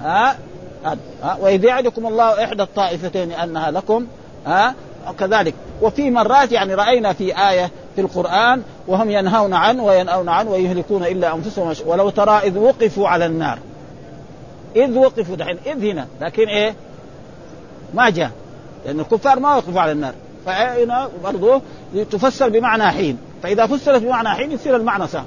ها؟ 0.00 0.38
ها؟ 0.84 1.36
وإذ 1.40 1.64
يعدكم 1.64 2.06
الله 2.06 2.44
إحدى 2.44 2.62
الطائفتين 2.62 3.32
أنها 3.32 3.70
لكم. 3.70 4.06
ها؟ 4.46 4.74
كذلك. 5.12 5.54
وفي 5.82 6.10
مرات 6.10 6.52
يعني 6.52 6.74
رأينا 6.74 7.12
في 7.12 7.48
آية 7.50 7.70
في 7.94 8.00
القرآن 8.00 8.62
وهم 8.86 9.10
ينهون 9.10 9.54
عنه 9.54 9.84
وينأون 9.84 10.28
عنه 10.28 10.50
ويهلكون 10.50 11.04
إلا 11.04 11.34
أنفسهم 11.34 11.74
ولو 11.86 12.10
ترى 12.10 12.38
إذ 12.38 12.58
وقفوا 12.58 13.08
على 13.08 13.26
النار. 13.26 13.58
إذ 14.76 14.98
وقفوا 14.98 15.36
دحين 15.36 15.58
إذ 15.66 15.84
هنا. 15.84 16.06
لكن 16.20 16.48
إيه؟ 16.48 16.74
ما 17.94 18.10
جاء. 18.10 18.30
لأن 18.86 19.00
الكفار 19.00 19.40
ما 19.40 19.56
وقفوا 19.56 19.80
على 19.80 19.92
النار. 19.92 20.14
فهنا 20.46 21.08
برضه 21.24 21.60
تفسر 22.10 22.48
بمعنى 22.48 22.90
حين. 22.90 23.18
فإذا 23.42 23.66
فسرت 23.66 24.02
بمعنى 24.02 24.28
حين 24.28 24.52
يصير 24.52 24.76
المعنى 24.76 25.06
سهل. 25.06 25.24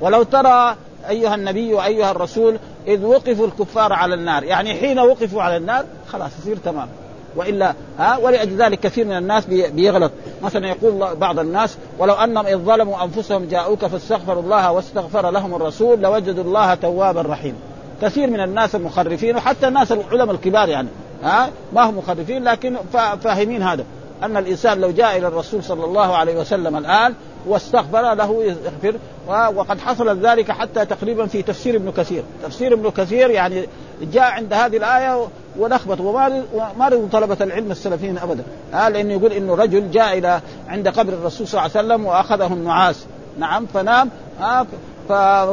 ولو 0.00 0.22
ترى 0.22 0.76
أيها 1.08 1.34
النبي 1.34 1.74
وأيها 1.74 2.10
الرسول 2.10 2.58
إذ 2.86 3.04
وقفوا 3.04 3.46
الكفار 3.46 3.92
على 3.92 4.14
النار. 4.14 4.44
يعني 4.44 4.74
حين 4.74 4.98
وقفوا 4.98 5.42
على 5.42 5.56
النار 5.56 5.84
خلاص 6.08 6.30
يصير 6.40 6.56
تمام. 6.56 6.88
وإلا 7.36 7.74
ها 7.98 8.16
ولأجل 8.16 8.62
ذلك 8.62 8.80
كثير 8.80 9.04
من 9.04 9.16
الناس 9.18 9.46
بيغلط. 9.46 10.12
مثلا 10.42 10.68
يقول 10.68 11.16
بعض 11.16 11.38
الناس 11.38 11.76
ولو 11.98 12.14
أنهم 12.14 12.46
إذ 12.46 12.56
ظلموا 12.56 13.04
أنفسهم 13.04 13.44
جاءوك 13.44 13.86
فاستغفروا 13.86 14.42
الله 14.42 14.72
واستغفر 14.72 15.30
لهم 15.30 15.54
الرسول 15.54 16.00
لوجدوا 16.00 16.44
الله 16.44 16.74
توابا 16.74 17.22
رحيما. 17.22 17.58
كثير 18.02 18.30
من 18.30 18.40
الناس 18.40 18.74
المخرفين 18.74 19.36
وحتى 19.36 19.68
الناس 19.68 19.92
العلماء 19.92 20.34
الكبار 20.34 20.68
يعني 20.68 20.88
ها 21.22 21.50
ما 21.72 21.90
هم 21.90 21.98
مخرفين 21.98 22.44
لكن 22.44 22.76
فاهمين 23.22 23.62
هذا. 23.62 23.84
أن 24.22 24.36
الإنسان 24.36 24.80
لو 24.80 24.90
جاء 24.90 25.16
إلى 25.16 25.26
الرسول 25.26 25.64
صلى 25.64 25.84
الله 25.84 26.16
عليه 26.16 26.40
وسلم 26.40 26.76
الآن 26.76 27.14
واستغفر 27.46 28.14
له 28.14 28.44
يغفر. 28.44 28.98
وقد 29.28 29.80
حصل 29.80 30.26
ذلك 30.26 30.50
حتى 30.50 30.84
تقريبا 30.84 31.26
في 31.26 31.42
تفسير 31.42 31.76
ابن 31.76 31.92
كثير. 31.92 32.22
تفسير 32.42 32.72
ابن 32.72 32.90
كثير 32.90 33.30
يعني 33.30 33.68
جاء 34.02 34.22
عند 34.22 34.52
هذه 34.52 34.76
الآية 34.76 35.26
ولخبط 35.58 36.00
وما 36.00 36.42
ما 36.78 36.88
رضوا 36.88 37.08
طلبة 37.12 37.36
العلم 37.40 37.70
السلفيين 37.70 38.18
ابدا. 38.18 38.44
آه 38.74 38.88
لأنه 38.88 39.12
يقول 39.12 39.32
إنه 39.32 39.54
رجل 39.54 39.90
جاء 39.90 40.18
إلى 40.18 40.40
عند 40.68 40.88
قبر 40.88 41.12
الرسول 41.12 41.48
صلى 41.48 41.60
الله 41.60 41.76
عليه 41.76 41.86
وسلم 41.86 42.06
وأخذه 42.06 42.46
النعاس. 42.46 43.06
نعم 43.38 43.66
فنام. 43.66 44.10
آه 44.40 44.66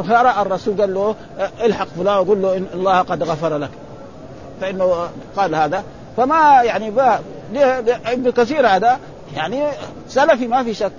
فراى 0.02 0.42
الرسول 0.42 0.82
قال 0.82 0.94
له 0.94 1.16
الحق 1.64 1.88
فلان 1.98 2.18
وقول 2.18 2.42
له 2.42 2.58
إن 2.58 2.66
الله 2.74 3.00
قد 3.00 3.24
غفر 3.24 3.58
لك. 3.58 3.70
فإنه 4.62 5.08
قال 5.36 5.56
هذا. 5.56 5.84
فما 6.18 6.64
يعني 6.64 6.94
ابن 8.06 8.32
كثير 8.32 8.68
هذا 8.68 9.00
يعني 9.36 9.64
سلفي 10.08 10.48
ما 10.48 10.64
في 10.64 10.74
شك. 10.74 10.92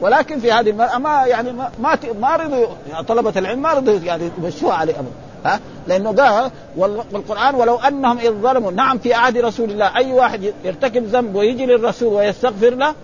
ولكن 0.00 0.38
في 0.40 0.52
هذه 0.52 0.70
المرأة 0.70 0.98
ما 0.98 1.24
يعني 1.26 1.52
ما 1.52 1.98
ما 2.20 2.36
رضوا 2.36 2.66
يعني 2.90 3.04
طلبة 3.04 3.32
العلم 3.36 3.62
ما 3.62 3.72
رضوا 3.72 3.98
يعني 4.04 4.30
يمشوها 4.38 4.74
عليه 4.74 4.92
أبدا. 4.92 5.10
ها؟ 5.44 5.60
لأنه 5.88 6.12
قال 6.12 6.50
والقرآن 6.76 7.54
ولو 7.54 7.76
أنهم 7.76 8.18
إذ 8.18 8.30
ظلموا 8.30 8.72
نعم 8.72 8.98
في 8.98 9.14
عهد 9.14 9.38
رسول 9.38 9.70
الله 9.70 9.96
أي 9.96 10.12
واحد 10.12 10.52
يرتكب 10.64 11.04
ذنب 11.04 11.34
ويجي 11.34 11.66
للرسول 11.66 12.14
ويستغفر 12.14 12.70
له 12.70 12.94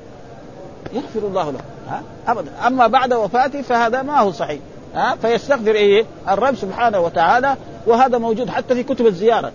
يغفر 0.92 1.26
الله 1.26 1.50
له. 1.50 1.61
ها؟ 1.88 2.02
ابدا. 2.28 2.50
أما 2.66 2.87
بعد 2.87 3.12
وفاته 3.12 3.62
فهذا 3.62 4.02
ما 4.02 4.20
هو 4.20 4.33
صحيح. 4.33 4.61
ها؟ 4.94 5.16
فيستغفر 5.22 5.74
إيه؟ 5.74 6.04
الرب 6.28 6.57
سبحانه 6.57 7.00
وتعالى 7.00 7.57
وهذا 7.87 8.18
موجود 8.18 8.50
حتى 8.50 8.74
في 8.74 8.83
كتب 8.83 9.07
الزيارة. 9.07 9.52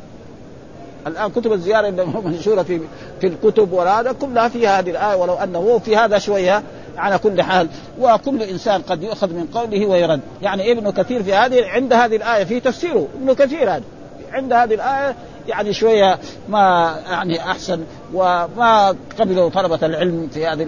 الآن 1.08 1.32
كتب 1.32 1.54
الزيارة 1.54 1.88
اللي 1.88 2.06
منشورة 2.06 2.64
في 2.64 2.82
في 3.22 3.28
الكتب 3.28 3.72
وهذا 3.72 4.12
كلها 4.12 4.48
فيها 4.48 4.80
هذه 4.80 4.90
الآية 4.90 5.16
ولو 5.16 5.34
أنه 5.34 5.80
في 5.80 5.98
هذا 5.98 6.20
شوية 6.20 6.64
على 6.98 7.18
كل 7.18 7.42
حال. 7.42 7.68
وكل 8.00 8.44
إنسان 8.44 8.82
قد 8.82 9.04
يؤخذ 9.04 9.34
من 9.34 9.48
قوله 9.54 9.86
ويرد. 9.86 10.22
يعني 10.42 10.72
ابن 10.72 10.92
كثير 10.92 11.24
في 11.24 11.34
هذه 11.34 11.66
عند 11.66 11.94
هذه 11.94 12.16
الآية 12.16 12.44
في 12.44 12.60
تفسيره 12.60 13.08
ابن 13.22 13.34
كثير 13.34 13.72
هذا. 13.72 13.84
عند 14.32 14.54
هذه 14.54 14.74
الآية 14.74 15.16
يعني 15.48 15.74
شوية 15.74 16.20
ما 16.50 16.96
يعني 17.10 17.40
أحسن 17.42 17.84
وما 18.14 18.96
قبلوا 19.20 19.50
طلبة 19.50 19.80
العلم 19.86 20.30
في 20.34 20.48
هذه 20.48 20.68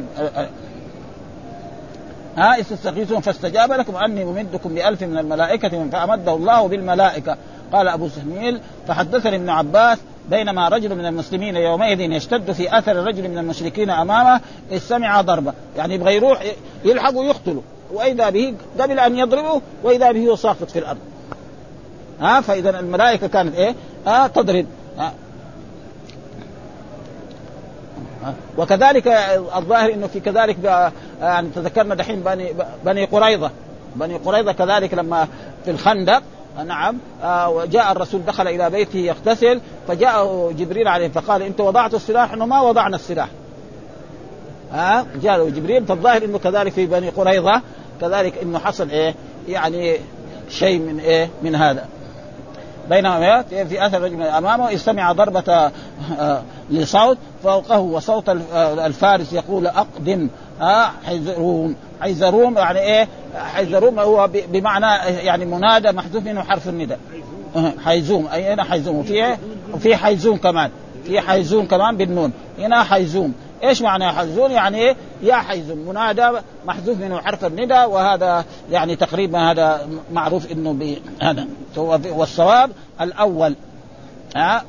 ها 2.37 2.59
استستغيثون 2.59 3.19
فاستجاب 3.19 3.71
لكم 3.71 3.95
أني 3.95 4.25
ممدكم 4.25 4.75
بألف 4.75 5.03
من 5.03 5.17
الملائكة 5.17 5.89
فأمده 5.89 6.33
الله 6.33 6.67
بالملائكة. 6.67 7.37
قال 7.73 7.87
أبو 7.87 8.09
سهميل 8.09 8.59
فحدثني 8.87 9.35
ابن 9.35 9.49
عباس 9.49 9.97
بينما 10.29 10.69
رجل 10.69 10.95
من 10.95 11.05
المسلمين 11.05 11.55
يومئذ 11.55 11.99
يشتد 11.99 12.51
في 12.51 12.77
أثر 12.77 12.95
رجل 12.95 13.29
من 13.29 13.37
المشركين 13.37 13.89
أمامه 13.89 14.41
اذ 14.71 14.77
سمع 14.77 15.21
ضربة. 15.21 15.53
يعني 15.77 15.93
يبغى 15.93 16.15
يروح 16.15 16.43
يلحق 16.85 17.17
ويقتله. 17.17 17.61
وإذا 17.93 18.29
به 18.29 18.53
قبل 18.79 18.99
أن 18.99 19.17
يضربه 19.17 19.61
وإذا 19.83 20.11
به 20.11 20.35
ساقط 20.35 20.69
في 20.69 20.79
الأرض. 20.79 20.99
ها 22.21 22.41
فإذا 22.41 22.79
الملائكة 22.79 23.27
كانت 23.27 23.55
إيه؟ 23.55 23.75
ها 24.07 24.27
تضرب. 24.27 24.65
ها 24.97 25.13
وكذلك 28.57 29.07
الظاهر 29.55 29.93
إنه 29.93 30.07
في 30.07 30.19
كذلك 30.19 30.57
يعني 31.21 31.49
تذكرنا 31.55 31.95
دحين 31.95 32.19
بني 32.19 32.53
بني 32.85 33.05
قريظة. 33.05 33.51
بني 33.95 34.15
قريظة 34.15 34.51
كذلك 34.51 34.93
لما 34.93 35.27
في 35.65 35.71
الخندق 35.71 36.23
نعم. 36.63 36.97
آه 37.23 37.49
وجاء 37.49 37.91
الرسول 37.91 38.25
دخل 38.25 38.47
إلى 38.47 38.69
بيته 38.69 38.97
يغتسل 38.99 39.61
فجاءه 39.87 40.53
جبريل 40.57 40.87
عليه 40.87 41.07
فقال 41.07 41.41
أنت 41.41 41.61
وضعت 41.61 41.93
السلاح 41.93 42.33
إنه 42.33 42.45
ما 42.45 42.61
وضعنا 42.61 42.95
السلاح. 42.95 43.29
ها 44.71 44.99
آه 44.99 45.05
جاء 45.23 45.49
جبريل 45.49 45.85
فالظاهر 45.85 46.25
إنه 46.25 46.37
كذلك 46.37 46.71
في 46.71 46.85
بني 46.85 47.09
قريظة 47.09 47.61
كذلك 48.01 48.37
إنه 48.37 48.59
حصل 48.59 48.89
إيه؟ 48.89 49.15
يعني 49.47 49.97
شيء 50.49 50.79
من 50.79 50.99
إيه؟ 50.99 51.29
من 51.41 51.55
هذا. 51.55 51.85
بينما 52.89 53.41
في 53.41 53.85
أثر 53.85 54.01
رجل 54.01 54.21
أمامه 54.21 54.73
استمع 54.73 55.11
ضربة 55.11 55.71
آه 56.19 56.41
لصوت 56.69 57.17
فوقه 57.43 57.79
وصوت 57.79 58.29
الفارس 58.55 59.33
يقول 59.33 59.67
أقدم 59.67 60.29
ها 60.59 60.91
حيزروم 62.01 62.57
يعني 62.57 62.79
إيه؟ 62.79 63.07
حيزروم 63.53 63.99
هو 63.99 64.29
بمعنى 64.47 64.85
يعني 65.25 65.45
منادى 65.45 65.91
محذوف 65.91 66.23
منه 66.23 66.43
حرف 66.43 66.69
النداء. 66.69 66.99
حيزوم. 67.85 68.27
أي 68.33 68.53
هنا 68.53 68.63
حيزوم. 68.63 68.95
وفي 68.95 69.37
وفي 69.73 69.95
حيزوم 69.95 70.37
كمان. 70.37 70.71
في 71.05 71.21
حيزوم 71.21 71.65
كمان 71.65 71.97
بالنون. 71.97 72.31
هنا 72.59 72.83
حيزوم. 72.83 73.33
إيش 73.63 73.81
معنى 73.81 74.11
حيزوم؟ 74.11 74.51
يعني 74.51 74.77
إيه؟ 74.77 74.95
يا 75.21 75.35
حيزوم. 75.35 75.77
منادى 75.77 76.29
محذوف 76.65 76.99
منه 76.99 77.21
حرف 77.21 77.45
النداء 77.45 77.89
وهذا 77.89 78.45
يعني 78.71 78.95
تقريبا 78.95 79.51
هذا 79.51 79.89
معروف 80.13 80.51
إنه 80.51 80.95
هذا 81.21 81.47
والصواب 82.07 82.71
الأول. 83.01 83.55
ها 84.35 84.63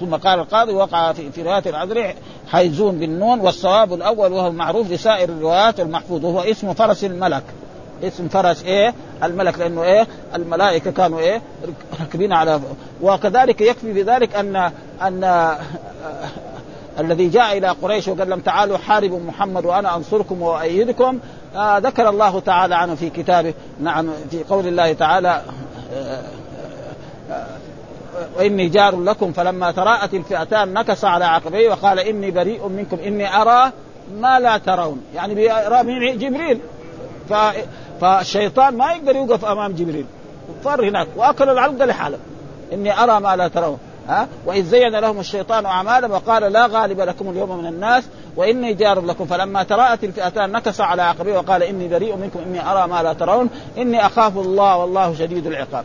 ثم 0.00 0.14
قال 0.14 0.38
القاضي 0.38 0.72
وقع 0.72 1.12
في, 1.12 1.42
رواية 1.42 1.62
العذري 1.66 2.14
حيزون 2.48 2.98
بالنون 2.98 3.40
والصواب 3.40 3.94
الأول 3.94 4.32
وهو 4.32 4.52
معروف 4.52 4.90
لسائر 4.90 5.28
الروايات 5.28 5.80
المحفوظ 5.80 6.24
وهو 6.24 6.40
اسم 6.40 6.74
فرس 6.74 7.04
الملك. 7.04 7.42
اسم 8.02 8.28
فرس 8.28 8.64
إيه؟ 8.64 8.94
الملك 9.22 9.58
لأنه 9.58 9.82
إيه؟ 9.82 10.06
الملائكة 10.34 10.90
كانوا 10.90 11.20
إيه؟ 11.20 11.42
راكبين 12.00 12.32
على 12.32 12.60
وكذلك 13.02 13.60
يكفي 13.60 13.92
بذلك 13.92 14.36
ان 14.36 14.70
ان 15.02 15.54
الذي 16.98 17.28
جاء 17.28 17.58
إلى 17.58 17.68
قريش 17.68 18.08
وقال 18.08 18.30
لهم 18.30 18.40
تعالوا 18.40 18.78
حاربوا 18.78 19.20
محمد 19.20 19.64
وأنا 19.64 19.96
أنصركم 19.96 20.42
وأيدكم. 20.42 21.18
آه 21.56 21.78
ذكر 21.78 22.08
الله 22.08 22.40
تعالى 22.40 22.74
عنه 22.74 22.94
في 22.94 23.10
كتابه 23.10 23.54
نعم 23.80 24.10
في 24.30 24.44
قول 24.44 24.66
الله 24.66 24.92
تعالى 24.92 25.42
آه 25.92 26.22
آه 27.30 27.46
وإني 28.36 28.68
جار 28.68 29.00
لكم 29.00 29.32
فلما 29.32 29.70
تراءت 29.70 30.14
الفئتان 30.14 30.72
نكص 30.72 31.04
على 31.04 31.24
عقبيه 31.24 31.70
وقال 31.70 31.98
إني 31.98 32.30
بريء 32.30 32.68
منكم 32.68 32.98
إني 33.06 33.42
أرى 33.42 33.72
ما 34.14 34.40
لا 34.40 34.58
ترون. 34.58 35.02
يعني 35.14 35.34
بيرى 35.34 36.16
جبريل. 36.16 36.60
ف... 37.30 37.34
فالشيطان 38.00 38.76
ما 38.76 38.92
يقدر 38.92 39.16
يوقف 39.16 39.44
أمام 39.44 39.72
جبريل. 39.72 40.06
فر 40.64 40.88
هناك 40.88 41.08
وأكل 41.16 41.48
العلقة 41.48 41.84
لحاله. 41.84 42.18
إني 42.72 43.02
أرى 43.02 43.20
ما 43.20 43.36
لا 43.36 43.48
ترون. 43.48 43.78
ها؟ 44.08 44.28
وإذ 44.46 44.64
زين 44.64 44.98
لهم 44.98 45.20
الشيطان 45.20 45.66
أعمالهم 45.66 46.10
وقال 46.10 46.52
لا 46.52 46.66
غالب 46.66 47.00
لكم 47.00 47.30
اليوم 47.30 47.58
من 47.58 47.66
الناس. 47.66 48.04
وإني 48.38 48.74
جار 48.74 49.00
لكم. 49.00 49.26
فلما 49.26 49.62
تراءت 49.62 50.04
الفئتان 50.04 50.52
نكص 50.52 50.80
على 50.80 51.02
عقبه 51.02 51.32
وقال 51.32 51.62
إني 51.62 51.88
بريء 51.88 52.16
منكم 52.16 52.40
إني 52.46 52.70
أرى 52.70 52.88
ما 52.88 53.02
لا 53.02 53.12
ترون 53.12 53.50
إني 53.78 54.06
أخاف 54.06 54.38
الله 54.38 54.76
والله 54.76 55.14
شديد 55.14 55.46
العقاب. 55.46 55.84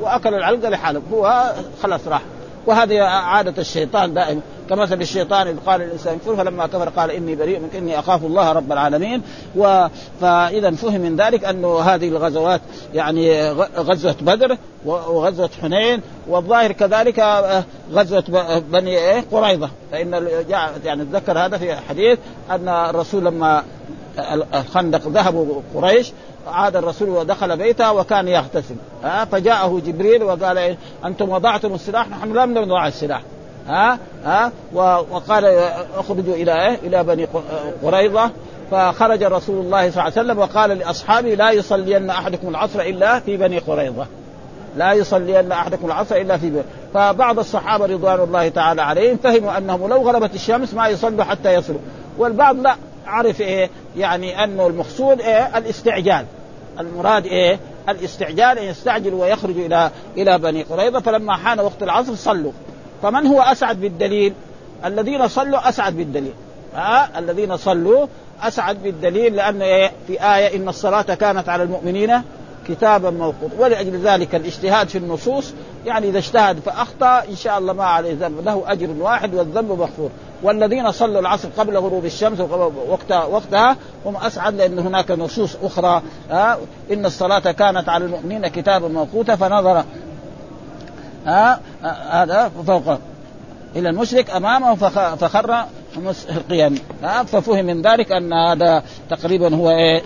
وأكل 0.00 0.34
العلقة 0.34 0.68
لحاله 0.68 1.02
هو 1.12 1.52
خلاص 1.82 2.08
راح. 2.08 2.22
وهذه 2.66 3.02
عادة 3.02 3.54
الشيطان 3.58 4.14
دائما. 4.14 4.40
كمثل 4.72 5.00
الشيطان 5.00 5.46
إذ 5.46 5.56
قال 5.66 5.82
الإنسان 5.82 6.18
كفر 6.18 6.36
فلما 6.36 6.66
كفر 6.66 6.88
قال 6.88 7.10
إني 7.10 7.34
بريء 7.34 7.60
منك 7.60 7.76
إني 7.76 7.98
أخاف 7.98 8.24
الله 8.24 8.52
رب 8.52 8.72
العالمين. 8.72 9.22
و... 9.56 9.86
فإذا 10.20 10.70
فهم 10.70 11.00
من 11.00 11.16
ذلك 11.16 11.44
أنه 11.44 11.80
هذه 11.80 12.08
الغزوات 12.08 12.60
يعني 12.94 13.50
غزوة 13.76 14.16
بدر 14.20 14.56
وغزوة 14.84 15.50
حنين 15.62 16.00
والظاهر 16.28 16.72
كذلك 16.72 17.18
آه، 17.18 17.64
غزوة 17.92 18.24
بني 18.58 18.98
إيه؟ 18.98 19.24
قريظة. 19.32 19.70
فإن 19.92 20.28
يعني 20.84 21.04
تذكر 21.04 21.38
هذا 21.38 21.58
في 21.58 21.76
حديث 21.76 22.18
أن 22.50 22.68
الرسول 22.68 23.24
لما 23.24 23.64
الخندق 24.54 25.08
ذهبوا 25.08 25.60
قريش 25.74 26.12
عاد 26.46 26.76
الرسول 26.76 27.08
ودخل 27.08 27.56
بيته 27.56 27.92
وكان 27.92 28.28
يغتسل. 28.28 28.76
ها 29.04 29.24
فجاءه 29.24 29.80
جبريل 29.86 30.22
وقال 30.22 30.58
إيه؟ 30.58 30.78
أنتم 31.04 31.28
وضعتم 31.28 31.74
السلاح 31.74 32.08
نحن 32.08 32.32
لم 32.32 32.58
نضع 32.58 32.86
السلاح. 32.86 33.22
ها؟ 33.68 33.98
ها؟ 34.24 34.52
وقال 34.72 35.44
اخرجوا 35.96 36.34
إلى 36.34 36.68
إيه؟ 36.68 36.78
إلى 36.82 37.04
بني 37.04 37.28
قريظة. 37.82 38.30
فخرج 38.70 39.22
رسول 39.22 39.64
الله 39.64 39.90
صلى 39.90 40.02
الله 40.02 40.02
عليه 40.02 40.12
وسلم 40.12 40.38
وقال 40.38 40.70
لأصحابه 40.70 41.34
لا 41.34 41.50
يصلين 41.50 42.10
أحدكم 42.10 42.48
العصر 42.48 42.80
إلا 42.80 43.20
في 43.20 43.36
بني 43.36 43.58
قريظة. 43.58 44.06
لا 44.76 44.92
يصلين 44.92 45.52
أحدكم 45.52 45.86
العصر 45.86 46.16
إلا 46.16 46.36
في 46.36 46.50
بني 46.50 46.62
فبعض 46.94 47.38
الصحابة 47.38 47.86
رضوان 47.86 48.20
الله 48.20 48.48
تعالى 48.48 48.82
عليهم 48.82 49.16
فهموا 49.16 49.58
أنهم 49.58 49.88
لو 49.88 50.02
غربت 50.02 50.34
الشمس 50.34 50.74
ما 50.74 50.88
يصلوا 50.88 51.24
حتى 51.24 51.54
يصلوا. 51.54 51.80
والبعض 52.18 52.56
لا 52.56 52.76
عرف 53.06 53.40
إيه؟ 53.40 53.70
يعني 53.96 54.44
انه 54.44 54.66
المقصود 54.66 55.20
إيه؟ 55.20 55.58
الاستعجال. 55.58 56.24
المراد 56.80 57.26
إيه؟ 57.26 57.58
الاستعجال 57.88 58.58
أن 58.58 58.64
يستعجل 58.64 59.14
ويخرج 59.14 59.58
إلى 59.58 59.90
إلى 60.16 60.38
بني 60.38 60.62
قريظة. 60.62 61.00
فلما 61.00 61.36
حان 61.36 61.60
وقت 61.60 61.82
العصر 61.82 62.14
صلوا. 62.14 62.52
فمن 63.02 63.26
هو 63.26 63.40
أسعد 63.42 63.80
بالدليل؟ 63.80 64.32
الذين 64.84 65.28
صلوا 65.28 65.68
أسعد 65.68 65.96
بالدليل 65.96 66.32
ها؟ 66.74 67.18
الذين 67.18 67.56
صلوا 67.56 68.06
أسعد 68.42 68.82
بالدليل 68.82 69.36
لأن 69.36 69.62
إيه؟ 69.62 69.92
في 70.06 70.12
آية 70.12 70.56
إن 70.56 70.68
الصلاة 70.68 71.02
كانت 71.02 71.48
على 71.48 71.62
المؤمنين 71.62 72.22
كتابا 72.68 73.10
موقوتا 73.10 73.54
ولأجل 73.58 74.00
ذلك 74.00 74.34
الاجتهاد 74.34 74.88
في 74.88 74.98
النصوص 74.98 75.52
يعني 75.86 76.08
إذا 76.08 76.18
اجتهد 76.18 76.60
فأخطأ 76.60 77.22
إن 77.30 77.36
شاء 77.36 77.58
الله 77.58 77.72
ما 77.72 77.84
عليه 77.84 78.14
ذنب 78.20 78.44
له 78.44 78.62
أجر 78.66 78.90
واحد 79.00 79.34
والذنب 79.34 79.72
مغفور 79.72 80.10
والذين 80.42 80.92
صلوا 80.92 81.20
العصر 81.20 81.48
قبل 81.58 81.76
غروب 81.76 82.04
الشمس 82.04 82.40
وقت 82.88 83.12
وقتها 83.12 83.76
هم 84.06 84.16
أسعد 84.16 84.54
لأن 84.54 84.78
هناك 84.78 85.10
نصوص 85.10 85.56
أخرى 85.62 86.02
إن 86.92 87.06
الصلاة 87.06 87.52
كانت 87.52 87.88
على 87.88 88.04
المؤمنين 88.04 88.48
كتابا 88.48 88.88
موقوتا 88.88 89.36
فنظر 89.36 89.84
ها؟ 91.26 91.60
هذا 92.10 92.48
فوق. 92.66 92.98
إلى 93.76 93.88
المشرك 93.88 94.30
أمامه 94.30 94.74
فخر 95.16 95.64
القيام. 96.30 96.74
ففهم 97.26 97.64
من 97.64 97.82
ذلك 97.82 98.12
أن 98.12 98.32
هذا 98.32 98.82
تقريبا 99.10 99.56
هو 99.56 99.70
إيه 99.70 100.02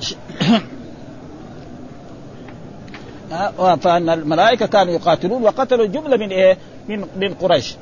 فأن 3.82 4.08
الملائكة 4.08 4.66
كانوا 4.66 4.94
يقاتلون 4.94 5.42
وقتلوا 5.42 5.86
جمله 5.86 6.16
من 6.16 6.30
إيه؟ 6.30 6.58
من 6.88 7.04
من 7.16 7.34
قريش. 7.34 7.74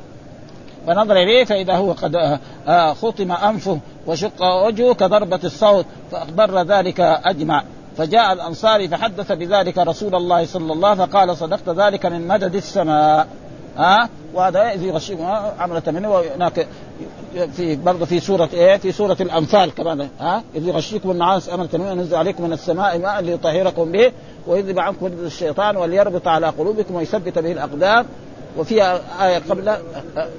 فنظر 0.87 1.17
إليه 1.17 1.45
فإذا 1.45 1.75
هو 1.75 1.93
قد 1.93 2.15
آه، 2.15 2.39
آه، 2.69 2.93
خطم 2.93 3.33
أنفه 3.33 3.79
وشق 4.07 4.43
وجهه 4.67 4.95
كضربة 4.95 5.41
الصوت 5.45 5.87
فأخبر 6.11 6.63
ذلك 6.63 7.01
أجمع. 7.01 7.65
فجاء 7.97 8.33
الأنصاري 8.33 8.89
فحدث 8.89 9.33
بذلك 9.33 9.79
رسول 9.79 10.15
الله 10.15 10.47
صلى 10.47 10.73
الله 10.73 10.89
عليه 10.89 11.03
وسلم 11.03 11.07
فقال 11.07 11.37
صدقت 11.37 11.69
ذلك 11.69 12.07
من 12.07 12.29
مدد 12.29 12.55
السماء. 12.55 13.27
ها؟ 13.77 14.09
وهذا 14.35 14.73
اذ 14.73 14.83
يغشيكم 14.83 15.25
عملة 15.59 15.83
منه 15.87 16.11
وهناك 16.11 16.67
في 17.57 17.77
برضه 17.77 18.05
في 18.07 18.21
سورة 18.21 18.49
إيه؟ 18.53 18.77
في 18.77 18.93
سورة 18.93 19.17
الأنفال 19.21 19.75
كمان. 19.75 20.09
ها؟ 20.21 20.43
إذ 20.55 20.69
يغشيكم 20.69 21.11
النعاس 21.11 21.49
أمنة 21.49 21.69
منه 21.73 21.91
ينزل 21.91 22.17
عليكم 22.17 22.43
من 22.43 22.53
السماء 22.53 22.99
ماء 22.99 23.21
ليطهركم 23.21 23.93
به 23.93 24.13
ويذهب 24.47 24.79
عنكم 24.79 25.07
الشيطان 25.07 25.77
وليربط 25.77 26.29
على 26.29 26.47
قلوبكم 26.47 26.95
ويثبت 26.95 27.39
به 27.39 27.53
الأقدام. 27.53 28.07
وفيها 28.59 29.01
آية 29.27 29.39
قبل 29.51 29.77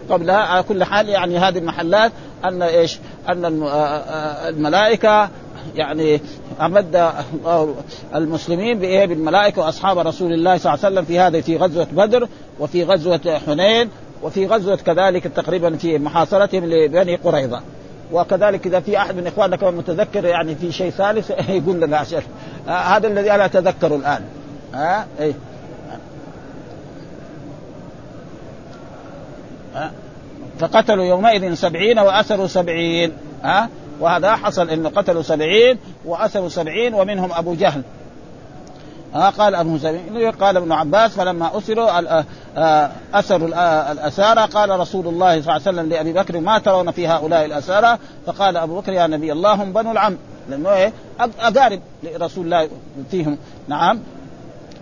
قبلها 0.10 0.36
على 0.36 0.64
كل 0.64 0.84
حال 0.84 1.10
يعني 1.10 1.38
هذه 1.38 1.58
المحلات 1.58 2.12
أن 2.45 2.62
إيش؟ 2.62 2.99
أن 3.30 3.45
الملائكة 4.47 5.30
يعني 5.76 6.22
أمد 6.62 7.12
المسلمين 8.16 8.80
بإيه؟ 8.80 9.06
بالملائكة 9.06 9.62
وأصحاب 9.62 9.99
رسول 9.99 10.34
الله 10.34 10.58
صلى 10.58 10.74
الله 10.74 10.86
عليه 10.86 10.95
وسلم 10.95 11.06
في 11.06 11.20
هذا 11.20 11.41
في 11.41 11.58
غزوة 11.58 11.88
بدر 11.91 12.28
وفي 12.60 12.84
غزوة 12.84 13.39
حنين 13.45 13.89
وفي 14.24 14.47
غزوة 14.47 14.76
كذلك 14.76 15.24
تقريبا 15.24 15.76
في 15.78 15.97
محاصرتهم 15.97 16.66
لبني 16.66 17.16
قريظة. 17.16 17.62
وكذلك 18.12 18.68
إذا 18.68 18.80
في 18.80 18.97
أحد 18.97 19.16
من 19.16 19.28
اخواننا 19.28 19.56
كمان 19.56 19.74
متذكر 19.74 20.26
يعني 20.26 20.56
في 20.56 20.72
شيء 20.72 20.89
ثالث 20.89 21.32
يقول 21.49 21.82
لنا 21.82 21.97
عشان 21.97 22.22
هذا 22.68 23.08
الذي 23.08 23.32
أنا 23.32 23.45
اتذكره 23.45 23.95
الآن. 23.95 24.22
ها 24.74 25.08
إيه. 25.20 25.34
فقتلوا 30.60 31.06
يومئذ 31.06 31.53
سبعين 31.53 31.99
وأسروا 31.99 32.47
سبعين. 32.47 33.12
ها 33.43 33.70
وهذا 34.00 34.36
حصل 34.36 34.70
إنه 34.70 34.89
قتلوا 34.89 35.22
سبعين 35.22 35.78
واسروا 36.06 36.50
سبعين 36.50 36.93
ومنهم 36.93 37.32
أبو 37.32 37.54
جهل. 37.54 37.82
ها 39.16 39.30
قال 39.30 39.56
أبو 39.56 39.78
سبعين 39.78 40.32
قال 40.32 40.58
ابن 40.58 40.72
عباس 40.72 41.12
فلما 41.12 41.58
أسروا 41.58 42.00
آه، 42.00 42.26
آه، 42.58 42.91
أسروا 43.14 43.50
آه، 43.56 43.91
الأسارى 43.91 44.46
قال 44.46 44.80
رسول 44.80 45.08
الله 45.08 45.41
صلى 45.41 45.41
الله 45.41 45.54
عليه 45.54 45.62
وسلم 45.62 45.89
لأبي 45.89 46.14
بكر 46.14 46.39
ما 46.39 46.60
ترون 46.60 46.91
في 46.91 47.08
هؤلاء 47.08 47.46
الأسارى؟ 47.46 47.98
فقال 48.26 48.58
أبو 48.58 48.80
بكر 48.80 48.93
يا 48.93 49.08
نبي 49.08 49.32
الله 49.32 49.54
هم 49.54 49.74
بنو 49.74 49.91
العم. 49.91 50.18
لأنه 50.50 50.74
إيه؟ 50.74 50.93
أقارب 51.20 51.80
لرسول 52.04 52.46
الله 52.46 52.70
فيهم. 53.12 53.38
نعم. 53.68 54.00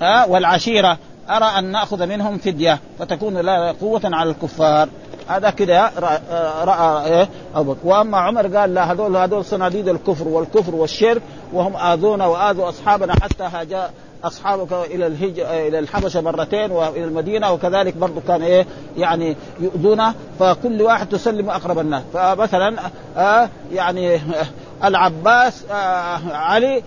ها 0.01 0.25
والعشيرة. 0.25 0.97
أرى 1.29 1.45
أن 1.45 1.63
نأخذ 1.63 2.05
منهم 2.05 2.37
فدية 2.37 2.79
فتكون 2.99 3.37
لا 3.37 3.71
قوة 3.71 4.01
على 4.03 4.29
الكفار. 4.29 4.89
هذا 5.27 5.49
كده 5.49 5.91
رأى 6.63 7.05
إيه؟ 7.05 7.29
ابو 7.55 7.73
بكر 7.73 7.87
وأما 7.87 8.17
عمر 8.17 8.57
قال 8.57 8.73
لا 8.73 8.91
هذول 8.91 9.17
هذول 9.17 9.45
صناديد 9.45 9.87
الكفر 9.87 10.27
والكفر 10.27 10.75
والشرك 10.75 11.21
وهم 11.53 11.75
آذونا 11.75 12.25
وآذوا 12.25 12.69
أصحابنا 12.69 13.13
حتى 13.13 13.43
هاجا 13.43 13.89
أصحابك 14.23 14.73
إلى 14.73 15.07
الهج 15.07 15.39
إلى 15.39 15.79
الحبشة 15.79 16.21
مرتين 16.21 16.71
وإلى 16.71 17.03
المدينة 17.03 17.51
وكذلك 17.51 17.97
برضه 17.97 18.21
كان 18.27 18.41
إيه؟ 18.41 18.65
يعني 18.97 19.35
يؤذونا. 19.59 20.13
فكل 20.39 20.81
واحد 20.81 21.09
تسلم 21.09 21.49
أقرب 21.49 21.79
الناس. 21.79 22.03
فمثلا 22.13 22.75
آه 23.17 23.49
يعني 23.73 24.15
آه 24.15 24.19
العباس 24.83 25.63
آه 25.71 26.19
علي 26.33 26.83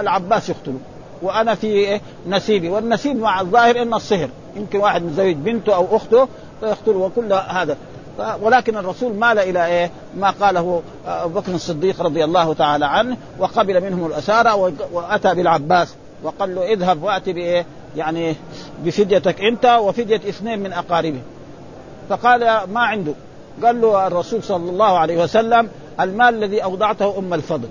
العباس 0.00 0.48
يقتله 0.48 0.78
وأنا 1.22 1.54
في 1.54 1.66
إيه؟ 1.66 2.00
نسيبي. 2.28 2.68
والنسيب 2.68 3.16
مع 3.16 3.40
الظاهر 3.40 3.82
انه 3.82 3.96
الصهر. 3.96 4.28
يمكن 4.56 4.78
واحد 4.78 5.02
مزوج 5.02 5.34
بنته 5.34 5.74
أو 5.74 5.96
أخته 5.96 6.28
فيقتله 6.60 6.98
وكل 6.98 7.32
هذا. 7.32 7.76
ولكن 8.40 8.76
الرسول 8.76 9.14
مال 9.14 9.38
إلى 9.38 9.66
إيه؟ 9.66 9.90
ما 10.16 10.30
قاله 10.30 10.82
أبو 11.06 11.40
بكر 11.40 11.52
الصديق 11.52 12.02
رضي 12.02 12.24
الله 12.24 12.54
تعالى 12.54 12.86
عنه 12.86 13.16
وقبل 13.38 13.80
منهم 13.80 14.06
الأسارى 14.06 14.72
وأتى 14.92 15.34
بالعباس 15.34 15.94
وقال 16.22 16.54
له 16.54 16.72
اذهب 16.72 17.02
وأتي 17.02 17.32
بإيه؟ 17.32 17.66
يعني 17.96 18.36
بفديتك 18.84 19.40
أنت 19.40 19.78
وفدية 19.80 20.16
اثنين 20.16 20.58
من 20.58 20.72
أقاربه. 20.72 21.20
فقال 22.08 22.40
ما 22.72 22.80
عنده. 22.80 23.12
قال 23.64 23.80
له 23.80 24.06
الرسول 24.06 24.42
صلى 24.42 24.70
الله 24.70 24.98
عليه 24.98 25.22
وسلم 25.22 25.68
المال 26.00 26.34
الذي 26.34 26.64
اودعته 26.64 27.18
أم 27.18 27.34
الفضل. 27.34 27.68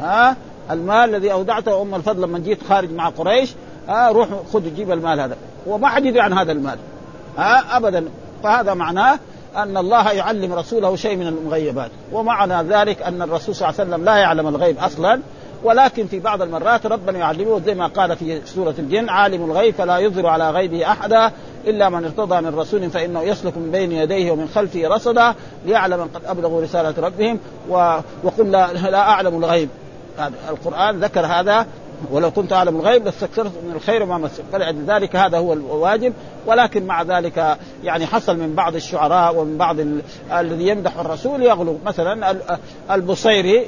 ها؟ 0.00 0.36
المال 0.70 1.14
الذي 1.14 1.32
أودعته 1.32 1.82
أم 1.82 1.94
الفضل 1.94 2.22
لما 2.22 2.38
جيت 2.38 2.58
خارج 2.68 2.92
مع 2.92 3.08
قريش 3.08 3.54
ها 3.88 4.08
روح 4.08 4.28
خذ 4.52 4.74
جيب 4.74 4.90
المال 4.90 5.20
هذا. 5.20 5.36
وما 5.66 5.88
حد 5.88 6.04
يدري 6.04 6.20
عن 6.20 6.32
هذا 6.32 6.52
المال. 6.52 6.78
ها 7.38 7.76
ابدا. 7.76 8.04
فهذا 8.42 8.74
معناه 8.74 9.18
أن 9.56 9.76
الله 9.76 10.12
يعلم 10.12 10.52
رسوله 10.52 10.96
شيء 10.96 11.16
من 11.16 11.26
المغيبات. 11.26 11.90
ومعنى 12.12 12.68
ذلك 12.68 13.02
أن 13.02 13.22
الرسول 13.22 13.54
صلى 13.54 13.68
الله 13.68 13.80
عليه 13.80 13.90
وسلم 13.90 14.04
لا 14.04 14.16
يعلم 14.16 14.48
الغيب 14.48 14.78
أصلا. 14.78 15.20
ولكن 15.64 16.06
في 16.06 16.20
بعض 16.20 16.42
المرات 16.42 16.86
ربنا 16.86 17.18
يعلمه 17.18 17.60
زي 17.66 17.74
ما 17.74 17.86
قال 17.86 18.16
في 18.16 18.40
سورة 18.44 18.74
الجن 18.78 19.08
عالم 19.08 19.44
الغيب 19.44 19.74
فلا 19.74 19.98
يظهر 19.98 20.26
على 20.26 20.50
غيبه 20.50 20.86
أحدا 20.86 21.30
إلا 21.66 21.88
من 21.88 22.04
ارتضى 22.04 22.40
من 22.40 22.54
رسول 22.54 22.90
فإنه 22.90 23.22
يسلك 23.22 23.56
من 23.56 23.70
بين 23.70 23.92
يديه 23.92 24.30
ومن 24.30 24.48
خلفه 24.54 24.88
رصدا 24.88 25.34
ليعلم 25.66 26.08
قد 26.14 26.24
أبلغوا 26.26 26.62
رسالة 26.62 26.94
ربهم 26.98 27.38
وقل 28.24 28.50
لا, 28.50 28.72
لا 28.72 28.98
أعلم 28.98 29.44
الغيب. 29.44 29.68
القرآن 30.48 31.00
ذكر 31.00 31.26
هذا 31.26 31.66
ولو 32.10 32.30
كنت 32.30 32.52
أعلم 32.52 32.76
الغيب 32.76 33.04
لاستكثرت 33.04 33.52
من 33.64 33.72
الخير 33.76 34.02
وما 34.02 34.18
مسك. 34.18 34.44
فلذلك 34.52 35.16
هذا 35.16 35.38
هو 35.38 35.52
الواجب. 35.52 36.12
ولكن 36.46 36.86
مع 36.86 37.02
ذلك 37.02 37.56
يعني 37.84 38.06
حصل 38.06 38.36
من 38.36 38.54
بعض 38.54 38.74
الشعراء 38.74 39.36
ومن 39.36 39.58
بعض 39.58 39.76
الذي 40.32 40.68
يمدح 40.68 40.98
الرسول 40.98 41.42
يغلو. 41.42 41.78
مثلا 41.84 42.36
البصيري 42.90 43.66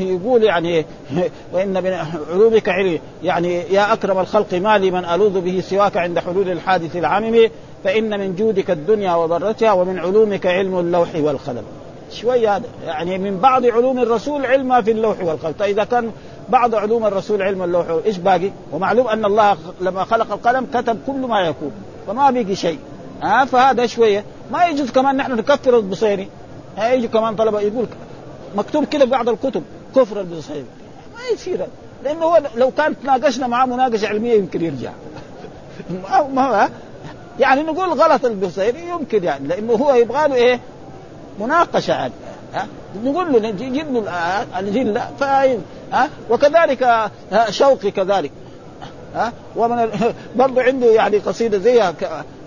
يقول 0.00 0.42
يعني 0.42 0.84
وإن 1.52 1.82
من 1.82 2.06
علومك 2.30 2.68
علي. 2.68 3.00
يعني 3.22 3.54
يا 3.54 3.92
أكرم 3.92 4.18
الخلق 4.18 4.54
ما 4.54 4.78
لي 4.78 4.90
من 4.90 5.04
ألوذ 5.04 5.40
به 5.40 5.60
سواك 5.60 5.96
عند 5.96 6.18
حلول 6.18 6.50
الحادث 6.50 6.96
العمم. 6.96 7.50
فإن 7.84 8.20
من 8.20 8.34
جودك 8.34 8.70
الدنيا 8.70 9.14
وضرتها 9.14 9.72
ومن 9.72 9.98
علومك 9.98 10.46
علم 10.46 10.78
اللوح 10.78 11.08
والقلم. 11.14 11.64
شوية 12.12 12.62
يعني 12.84 13.18
من 13.18 13.38
بعض 13.38 13.66
علوم 13.66 13.98
الرسول 13.98 14.46
علم 14.46 14.82
في 14.82 14.90
اللوح 14.90 15.20
والقلم. 15.20 15.52
فاذا 15.58 15.84
كان 15.84 16.12
بعض 16.48 16.74
علوم 16.74 17.06
الرسول 17.06 17.42
علم 17.42 17.62
اللوح 17.62 17.86
إيش 18.06 18.18
باقي؟ 18.18 18.50
ومعلوم 18.72 19.08
أن 19.08 19.24
الله 19.24 19.56
لما 19.80 20.04
خلق 20.04 20.32
القلم 20.32 20.66
كتب 20.74 20.98
كل 21.06 21.20
ما 21.20 21.40
يكون 21.40 21.72
فما 22.06 22.30
بقي 22.30 22.54
شيء. 22.54 22.78
ها 23.22 23.44
فهذا 23.44 23.86
شوية. 23.86 24.24
ما 24.52 24.66
يجوز 24.66 24.90
كمان 24.90 25.16
نحن 25.16 25.32
نكفر 25.32 25.76
البصيري. 25.76 26.28
يجي 26.78 27.08
كمان 27.08 27.36
طلبة 27.36 27.60
يقول 27.60 27.86
مكتوب 28.56 28.84
كده 28.84 29.04
في 29.04 29.10
بعض 29.10 29.28
الكتب 29.28 29.62
كفر 29.96 30.20
البصيري. 30.20 30.64
ما 31.14 31.34
يصير. 31.34 31.66
لأنه 32.04 32.24
هو 32.24 32.42
لو 32.56 32.70
كان 32.70 33.00
تناقشنا 33.02 33.46
معاه 33.46 33.66
مناقشة 33.66 34.08
علمية 34.08 34.34
يمكن 34.34 34.64
يرجع. 34.64 34.90
ما 36.34 36.70
يعني 37.40 37.62
نقول 37.62 37.88
غلط 37.88 38.24
البصيري 38.24 38.88
يمكن 38.88 39.24
يعني 39.24 39.48
لأنه 39.48 39.72
هو 39.72 39.94
يبغى 39.94 40.28
له 40.28 40.34
إيه؟ 40.34 40.60
مناقشة 41.40 41.92
يعني 41.92 42.12
ها؟ 42.54 42.66
نقول 43.04 43.32
له 43.32 43.50
نجيب 43.50 43.94
له 43.94 44.10
الجيل 44.58 45.00
فاهم 45.20 45.62
ها؟ 45.92 46.08
وكذلك 46.30 47.10
شوقي 47.50 47.90
كذلك 47.90 48.30
ها؟ 49.14 49.32
ومن 49.56 49.90
برضه 50.36 50.62
عنده 50.62 50.86
يعني 50.86 51.18
قصيدة 51.18 51.58
زيها 51.58 51.94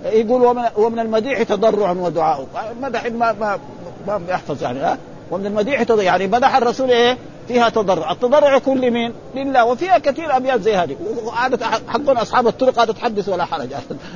يقول 0.06 0.44
ومن 0.44 0.64
ومن 0.78 1.00
المديح 1.00 1.44
تضرع 1.44 1.92
ودعاء 1.92 2.48
مدح 2.82 3.06
ما 3.06 3.32
ما 3.32 3.60
ما 4.08 4.22
يحفظ 4.30 4.64
يعني 4.64 4.80
ها؟ 4.80 4.98
ومن 5.32 5.46
المديح 5.46 5.84
تضرع 5.84 6.04
يعني 6.04 6.28
مدح 6.28 6.56
الرسول 6.56 6.92
إيه؟ 6.92 7.18
فيها 7.50 7.70
تضرع. 7.70 8.12
التضرع 8.12 8.56
يكون 8.56 8.78
لمين؟ 8.78 9.14
لله. 9.36 9.66
وفيها 9.66 9.98
كثير 9.98 10.38
أبيات 10.38 10.62
زي 10.62 10.76
هذه. 10.76 10.96
وعادة 11.26 11.66
حقون 11.66 12.18
أصحاب 12.18 12.48
الطرق 12.48 12.80
هذا 12.80 12.94
تحدث 12.94 13.30
ولا 13.30 13.46
حرج. 13.46 13.70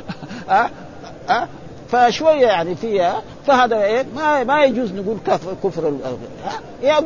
ها؟ 0.50 0.70
ها؟ 1.30 1.48
فشوية 1.94 2.48
يعني 2.48 2.76
فيها 2.76 3.22
فهذا 3.48 3.84
إيه 3.84 4.06
ما 4.16 4.44
ما 4.44 4.64
يجوز 4.64 4.92
نقول 4.92 5.18
كفر 5.28 5.54
كفر 5.64 5.88
ها؟ 6.46 7.04